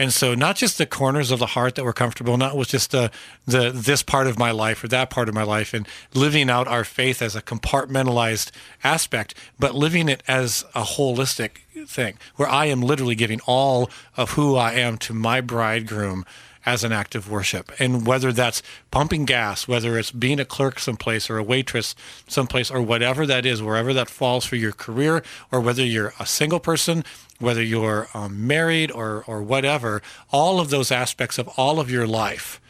And 0.00 0.14
so 0.14 0.34
not 0.34 0.56
just 0.56 0.78
the 0.78 0.86
corners 0.86 1.30
of 1.30 1.40
the 1.40 1.46
heart 1.46 1.74
that 1.74 1.84
we're 1.84 1.92
comfortable, 1.92 2.38
not 2.38 2.56
with 2.56 2.68
just 2.68 2.90
the, 2.90 3.10
the 3.46 3.70
this 3.70 4.02
part 4.02 4.26
of 4.26 4.38
my 4.38 4.50
life 4.50 4.82
or 4.82 4.88
that 4.88 5.10
part 5.10 5.28
of 5.28 5.34
my 5.34 5.42
life 5.42 5.74
and 5.74 5.86
living 6.14 6.48
out 6.48 6.66
our 6.66 6.84
faith 6.84 7.20
as 7.20 7.36
a 7.36 7.42
compartmentalized 7.42 8.50
aspect, 8.82 9.34
but 9.58 9.74
living 9.74 10.08
it 10.08 10.22
as 10.26 10.64
a 10.74 10.84
holistic 10.84 11.58
thing 11.86 12.16
where 12.36 12.48
I 12.48 12.64
am 12.64 12.80
literally 12.80 13.14
giving 13.14 13.40
all 13.46 13.90
of 14.16 14.30
who 14.30 14.56
I 14.56 14.72
am 14.72 14.96
to 14.98 15.12
my 15.12 15.42
bridegroom 15.42 16.24
as 16.66 16.84
an 16.84 16.92
act 16.92 17.14
of 17.14 17.30
worship. 17.30 17.72
And 17.78 18.06
whether 18.06 18.32
that's 18.32 18.62
pumping 18.90 19.24
gas, 19.24 19.66
whether 19.66 19.98
it's 19.98 20.10
being 20.10 20.40
a 20.40 20.44
clerk 20.44 20.78
someplace 20.78 21.30
or 21.30 21.38
a 21.38 21.42
waitress 21.42 21.94
someplace 22.26 22.70
or 22.70 22.82
whatever 22.82 23.26
that 23.26 23.46
is, 23.46 23.62
wherever 23.62 23.92
that 23.94 24.10
falls 24.10 24.44
for 24.44 24.56
your 24.56 24.72
career, 24.72 25.22
or 25.50 25.60
whether 25.60 25.84
you're 25.84 26.12
a 26.18 26.26
single 26.26 26.60
person, 26.60 27.04
whether 27.38 27.62
you're 27.62 28.08
um, 28.14 28.46
married 28.46 28.90
or, 28.90 29.24
or 29.26 29.42
whatever, 29.42 30.02
all 30.30 30.60
of 30.60 30.70
those 30.70 30.92
aspects 30.92 31.38
of 31.38 31.48
all 31.56 31.80
of 31.80 31.90
your 31.90 32.06
life 32.06 32.60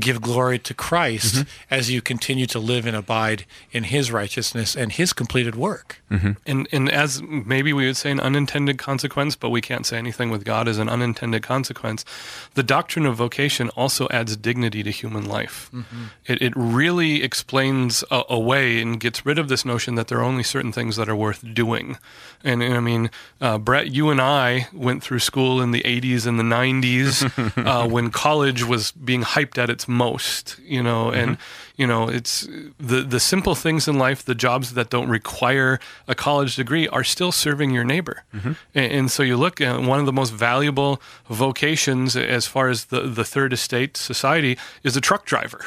give 0.00 0.20
glory 0.20 0.58
to 0.60 0.74
Christ 0.74 1.34
mm-hmm. 1.34 1.48
as 1.70 1.90
you 1.90 2.00
continue 2.00 2.46
to 2.46 2.58
live 2.58 2.86
and 2.86 2.96
abide 2.96 3.44
in 3.72 3.84
his 3.84 4.10
righteousness 4.10 4.76
and 4.76 4.92
his 4.92 5.12
completed 5.12 5.54
work. 5.54 6.02
Mm-hmm. 6.10 6.32
And 6.46 6.68
and 6.72 6.90
as 6.90 7.22
maybe 7.22 7.72
we 7.72 7.86
would 7.86 7.96
say 7.96 8.10
an 8.10 8.20
unintended 8.20 8.78
consequence, 8.78 9.36
but 9.36 9.50
we 9.50 9.60
can't 9.60 9.86
say 9.86 9.98
anything 9.98 10.30
with 10.30 10.44
God 10.44 10.68
as 10.68 10.78
an 10.78 10.88
unintended 10.88 11.42
consequence. 11.42 12.04
The 12.54 12.62
doctrine 12.62 13.06
of 13.06 13.16
vocation 13.16 13.70
also 13.70 14.08
adds 14.10 14.36
dignity 14.36 14.82
to 14.82 14.90
human 14.90 15.26
life. 15.26 15.70
Mm-hmm. 15.72 16.04
It, 16.26 16.42
it 16.42 16.52
really 16.56 17.22
explains 17.22 18.04
a, 18.10 18.22
away 18.28 18.80
and 18.80 19.00
gets 19.00 19.26
rid 19.26 19.38
of 19.38 19.48
this 19.48 19.64
notion 19.64 19.94
that 19.96 20.08
there 20.08 20.18
are 20.18 20.24
only 20.24 20.42
certain 20.42 20.72
things 20.72 20.96
that 20.96 21.08
are 21.08 21.16
worth 21.16 21.44
doing. 21.54 21.98
And, 22.44 22.62
and 22.62 22.74
I 22.74 22.80
mean, 22.80 23.10
uh, 23.40 23.58
Brett, 23.58 23.88
you 23.88 24.10
and 24.10 24.20
I 24.20 24.68
went 24.72 25.02
through 25.02 25.18
school 25.18 25.60
in 25.60 25.70
the 25.72 25.82
80s 25.82 26.26
and 26.26 26.38
the 26.38 26.44
90s 26.44 27.66
uh, 27.66 27.88
when 27.88 28.10
college 28.10 28.64
was 28.64 28.92
being 28.92 29.22
hyped 29.22 29.58
at 29.58 29.70
its 29.70 29.85
most, 29.88 30.58
you 30.64 30.82
know, 30.82 31.10
and 31.10 31.32
mm-hmm. 31.32 31.80
you 31.80 31.86
know, 31.86 32.08
it's 32.08 32.48
the 32.78 33.02
the 33.02 33.20
simple 33.20 33.54
things 33.54 33.88
in 33.88 33.98
life, 33.98 34.24
the 34.24 34.34
jobs 34.34 34.74
that 34.74 34.90
don't 34.90 35.08
require 35.08 35.78
a 36.08 36.14
college 36.14 36.56
degree 36.56 36.88
are 36.88 37.04
still 37.04 37.32
serving 37.32 37.70
your 37.70 37.84
neighbor. 37.84 38.24
Mm-hmm. 38.34 38.52
And, 38.74 38.92
and, 38.92 39.10
so 39.10 39.22
you 39.22 39.36
look 39.36 39.60
at 39.60 39.80
one 39.82 40.00
of 40.00 40.06
the 40.06 40.12
most 40.12 40.32
valuable 40.32 41.00
vocations 41.28 42.16
as 42.16 42.46
far 42.46 42.68
as 42.68 42.86
the 42.86 43.02
the 43.02 43.24
third 43.24 43.52
estate 43.52 43.96
society 43.96 44.58
is 44.82 44.96
a 44.96 45.00
truck 45.00 45.24
driver 45.24 45.66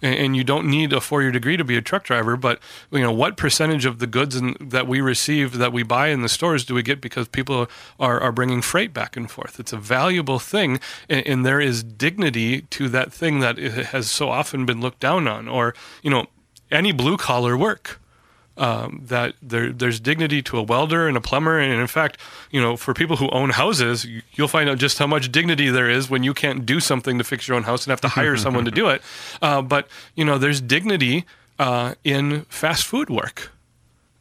and 0.00 0.36
you 0.36 0.44
don't 0.44 0.66
need 0.66 0.92
a 0.92 1.00
four-year 1.00 1.32
degree 1.32 1.56
to 1.56 1.64
be 1.64 1.76
a 1.76 1.82
truck 1.82 2.04
driver. 2.04 2.36
But 2.36 2.60
you 2.90 3.00
know, 3.00 3.12
what 3.12 3.36
percentage 3.36 3.84
of 3.84 3.98
the 3.98 4.06
goods 4.06 4.36
in, 4.36 4.56
that 4.60 4.86
we 4.86 5.00
receive 5.00 5.58
that 5.58 5.72
we 5.72 5.82
buy 5.82 6.08
in 6.08 6.22
the 6.22 6.28
stores 6.28 6.64
do 6.64 6.74
we 6.74 6.82
get 6.82 7.00
because 7.00 7.28
people 7.28 7.68
are 7.98 8.20
are 8.20 8.32
bringing 8.32 8.62
freight 8.62 8.92
back 8.92 9.16
and 9.16 9.30
forth? 9.30 9.58
It's 9.58 9.72
a 9.72 9.78
valuable 9.78 10.38
thing, 10.38 10.80
and, 11.08 11.26
and 11.26 11.46
there 11.46 11.60
is 11.60 11.82
dignity 11.82 12.62
to 12.62 12.88
that 12.90 13.12
thing 13.12 13.40
that 13.40 13.58
has 13.58 14.10
so 14.10 14.28
often 14.28 14.66
been 14.66 14.80
looked 14.80 15.00
down 15.00 15.26
on, 15.26 15.48
or 15.48 15.74
you 16.02 16.10
know, 16.10 16.26
any 16.70 16.92
blue 16.92 17.16
collar 17.16 17.56
work 17.56 18.01
um, 18.56 19.02
that 19.04 19.34
there, 19.40 19.72
there's 19.72 20.00
dignity 20.00 20.42
to 20.42 20.58
a 20.58 20.62
welder 20.62 21.08
and 21.08 21.16
a 21.16 21.20
plumber. 21.20 21.58
And 21.58 21.80
in 21.80 21.86
fact, 21.86 22.18
you 22.50 22.60
know, 22.60 22.76
for 22.76 22.94
people 22.94 23.16
who 23.16 23.28
own 23.30 23.50
houses, 23.50 24.06
you'll 24.34 24.48
find 24.48 24.68
out 24.68 24.78
just 24.78 24.98
how 24.98 25.06
much 25.06 25.32
dignity 25.32 25.70
there 25.70 25.88
is 25.88 26.10
when 26.10 26.22
you 26.22 26.34
can't 26.34 26.66
do 26.66 26.80
something 26.80 27.18
to 27.18 27.24
fix 27.24 27.48
your 27.48 27.56
own 27.56 27.62
house 27.64 27.84
and 27.84 27.90
have 27.90 28.00
to 28.02 28.08
hire 28.08 28.36
someone 28.44 28.64
to 28.64 28.70
do 28.70 28.88
it. 28.88 29.02
Uh, 29.40 29.62
but, 29.62 29.88
you 30.14 30.24
know, 30.24 30.38
there's 30.38 30.60
dignity 30.60 31.24
uh, 31.58 31.94
in 32.04 32.42
fast 32.42 32.84
food 32.84 33.08
work 33.08 33.52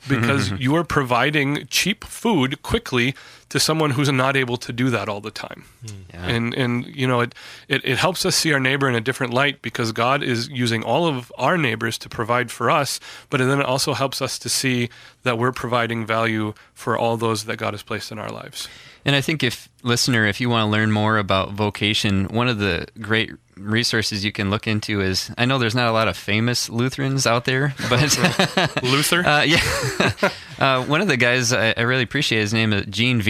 because 0.08 0.52
you 0.60 0.76
are 0.76 0.84
providing 0.84 1.68
cheap 1.68 2.04
food 2.04 2.62
quickly 2.62 3.16
to 3.52 3.60
someone 3.60 3.92
who's 3.92 4.10
not 4.10 4.38
able 4.38 4.56
to 4.56 4.72
do 4.72 4.90
that 4.90 5.10
all 5.10 5.20
the 5.20 5.30
time. 5.30 5.66
Hmm. 5.86 5.96
Yeah. 6.14 6.28
And 6.28 6.54
and 6.54 6.86
you 6.88 7.06
know 7.06 7.20
it, 7.20 7.36
it 7.68 7.82
it 7.84 7.98
helps 7.98 8.26
us 8.26 8.36
see 8.36 8.54
our 8.54 8.60
neighbor 8.60 8.88
in 8.88 8.96
a 8.96 9.02
different 9.02 9.34
light 9.34 9.62
because 9.62 9.92
God 9.92 10.24
is 10.24 10.48
using 10.48 10.84
all 10.84 11.06
of 11.06 11.32
our 11.38 11.58
neighbors 11.58 11.98
to 12.00 12.10
provide 12.10 12.50
for 12.50 12.72
us, 12.72 13.00
but 13.30 13.40
then 13.40 13.60
it 13.60 13.66
also 13.66 13.94
helps 13.94 14.22
us 14.22 14.40
to 14.40 14.50
see 14.50 14.90
that 15.24 15.38
we're 15.38 15.52
providing 15.52 16.06
value 16.06 16.54
for 16.74 16.98
all 16.98 17.18
those 17.18 17.44
that 17.44 17.58
God 17.58 17.74
has 17.74 17.84
placed 17.84 18.12
in 18.12 18.20
our 18.20 18.32
lives. 18.32 18.70
And 19.04 19.16
I 19.16 19.22
think 19.22 19.44
if 19.44 19.68
listener, 19.84 20.26
if 20.26 20.40
you 20.40 20.50
want 20.50 20.68
to 20.68 20.72
learn 20.72 20.92
more 20.92 21.18
about 21.18 21.52
vocation, 21.52 22.26
one 22.26 22.48
of 22.48 22.60
the 22.60 22.88
great 23.02 23.32
resources 23.58 24.24
you 24.26 24.32
can 24.32 24.50
look 24.50 24.68
into 24.68 25.02
is 25.02 25.32
I 25.38 25.46
know 25.46 25.58
there's 25.58 25.76
not 25.76 25.88
a 25.88 25.92
lot 25.92 26.08
of 26.08 26.18
famous 26.18 26.70
Lutherans 26.70 27.26
out 27.26 27.46
there, 27.46 27.74
but 27.90 28.02
Luther, 28.84 29.20
uh, 29.26 29.42
yeah, 29.44 30.30
uh, 30.60 30.84
one 30.86 31.02
of 31.02 31.08
the 31.08 31.18
guys 31.18 31.54
I, 31.54 31.74
I, 31.76 31.82
really 31.82 32.04
appreciate 32.04 32.40
his 32.42 32.54
name 32.54 32.74
is 32.74 32.86
Gene 32.88 33.22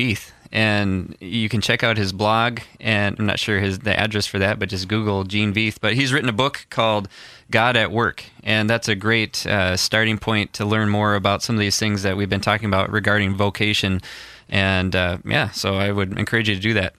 And 0.54 1.16
you 1.22 1.48
can 1.48 1.62
check 1.62 1.82
out 1.82 1.96
his 1.98 2.12
blog. 2.12 2.60
And 2.80 3.16
I'm 3.18 3.26
not 3.26 3.40
sure 3.40 3.60
his 3.60 3.80
the 3.80 3.98
address 3.98 4.26
for 4.26 4.40
that, 4.40 4.60
but 4.60 4.70
just 4.70 4.88
Google 4.88 5.24
Gene 5.24 5.54
Veith. 5.54 5.78
But 5.80 5.94
he's 5.94 6.12
written 6.12 6.30
a 6.30 6.34
book 6.34 6.66
called 6.70 7.08
God 7.50 7.78
at 7.78 7.92
Work, 7.92 8.26
and 8.44 8.70
that's 8.70 8.88
a 8.88 8.96
great 8.96 9.46
uh, 9.46 9.78
starting 9.78 10.18
point 10.18 10.54
to 10.54 10.66
learn 10.66 10.90
more 10.90 11.16
about 11.16 11.44
some 11.44 11.56
of 11.56 11.60
these 11.60 11.78
things 11.78 12.04
that 12.04 12.18
we've 12.18 12.30
been 12.30 12.42
talking 12.42 12.68
about 12.68 12.92
regarding 12.92 13.36
vocation. 13.36 14.02
And 14.50 14.96
uh, 14.96 15.18
yeah, 15.26 15.52
so 15.52 15.76
I 15.76 15.92
would 15.92 16.18
encourage 16.18 16.50
you 16.50 16.56
to 16.56 16.62
do 16.62 16.74
that. 16.76 16.94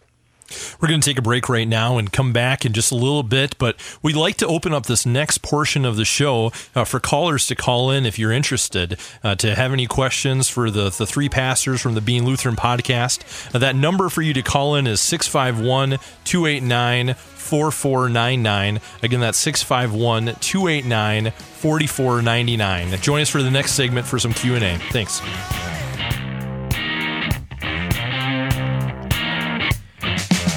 We're 0.80 0.88
going 0.88 1.00
to 1.00 1.08
take 1.08 1.18
a 1.18 1.22
break 1.22 1.48
right 1.48 1.68
now 1.68 1.98
and 1.98 2.12
come 2.12 2.32
back 2.32 2.64
in 2.64 2.72
just 2.72 2.92
a 2.92 2.94
little 2.94 3.22
bit, 3.22 3.56
but 3.58 3.76
we'd 4.02 4.16
like 4.16 4.36
to 4.38 4.46
open 4.46 4.72
up 4.72 4.86
this 4.86 5.06
next 5.06 5.42
portion 5.42 5.84
of 5.84 5.96
the 5.96 6.04
show 6.04 6.52
uh, 6.74 6.84
for 6.84 7.00
callers 7.00 7.46
to 7.46 7.54
call 7.54 7.90
in 7.90 8.06
if 8.06 8.18
you're 8.18 8.32
interested, 8.32 8.98
uh, 9.22 9.34
to 9.36 9.54
have 9.54 9.72
any 9.72 9.86
questions 9.86 10.48
for 10.48 10.70
the, 10.70 10.90
the 10.90 11.06
three 11.06 11.28
pastors 11.28 11.80
from 11.80 11.94
the 11.94 12.00
Being 12.00 12.24
Lutheran 12.24 12.56
podcast. 12.56 13.54
Uh, 13.54 13.58
that 13.58 13.76
number 13.76 14.08
for 14.08 14.22
you 14.22 14.32
to 14.34 14.42
call 14.42 14.74
in 14.74 14.86
is 14.86 15.00
651 15.00 15.98
289 16.24 17.14
4499. 17.14 18.80
Again, 19.02 19.20
that's 19.20 19.38
651 19.38 20.36
289 20.40 21.32
4499. 21.32 23.00
Join 23.00 23.20
us 23.20 23.28
for 23.28 23.42
the 23.42 23.50
next 23.50 23.72
segment 23.72 24.06
for 24.06 24.18
some 24.18 24.32
Q&A. 24.32 24.78
Thanks. 24.90 25.20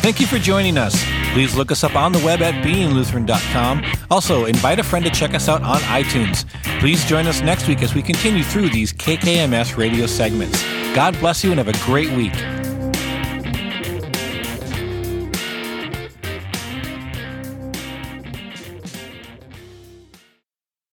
Thank 0.06 0.20
you 0.20 0.28
for 0.28 0.38
joining 0.38 0.78
us. 0.78 1.04
Please 1.34 1.56
look 1.56 1.72
us 1.72 1.84
up 1.84 1.96
on 1.96 2.12
the 2.12 2.24
web 2.24 2.44
at 2.44 2.63
beinglutheran.com. 2.63 3.84
Also, 4.12 4.46
invite 4.46 4.78
a 4.78 4.84
friend 4.84 5.04
to 5.04 5.10
check 5.10 5.34
us 5.34 5.50
out 5.50 5.63
on 5.63 5.80
iTunes. 5.80 6.46
Please 6.80 7.04
join 7.06 7.26
us 7.26 7.41
next 7.41 7.68
week 7.68 7.82
as 7.82 7.96
we 7.96 8.04
continue 8.04 8.44
through 8.44 8.70
these 8.70 8.94
KKMS 8.94 9.78
radio 9.78 10.06
segments. 10.06 10.63
God 10.94 11.18
bless 11.20 11.44
you 11.44 11.50
and 11.50 11.58
have 11.58 11.70
a 11.70 11.86
great 11.88 12.12
week. 12.12 12.34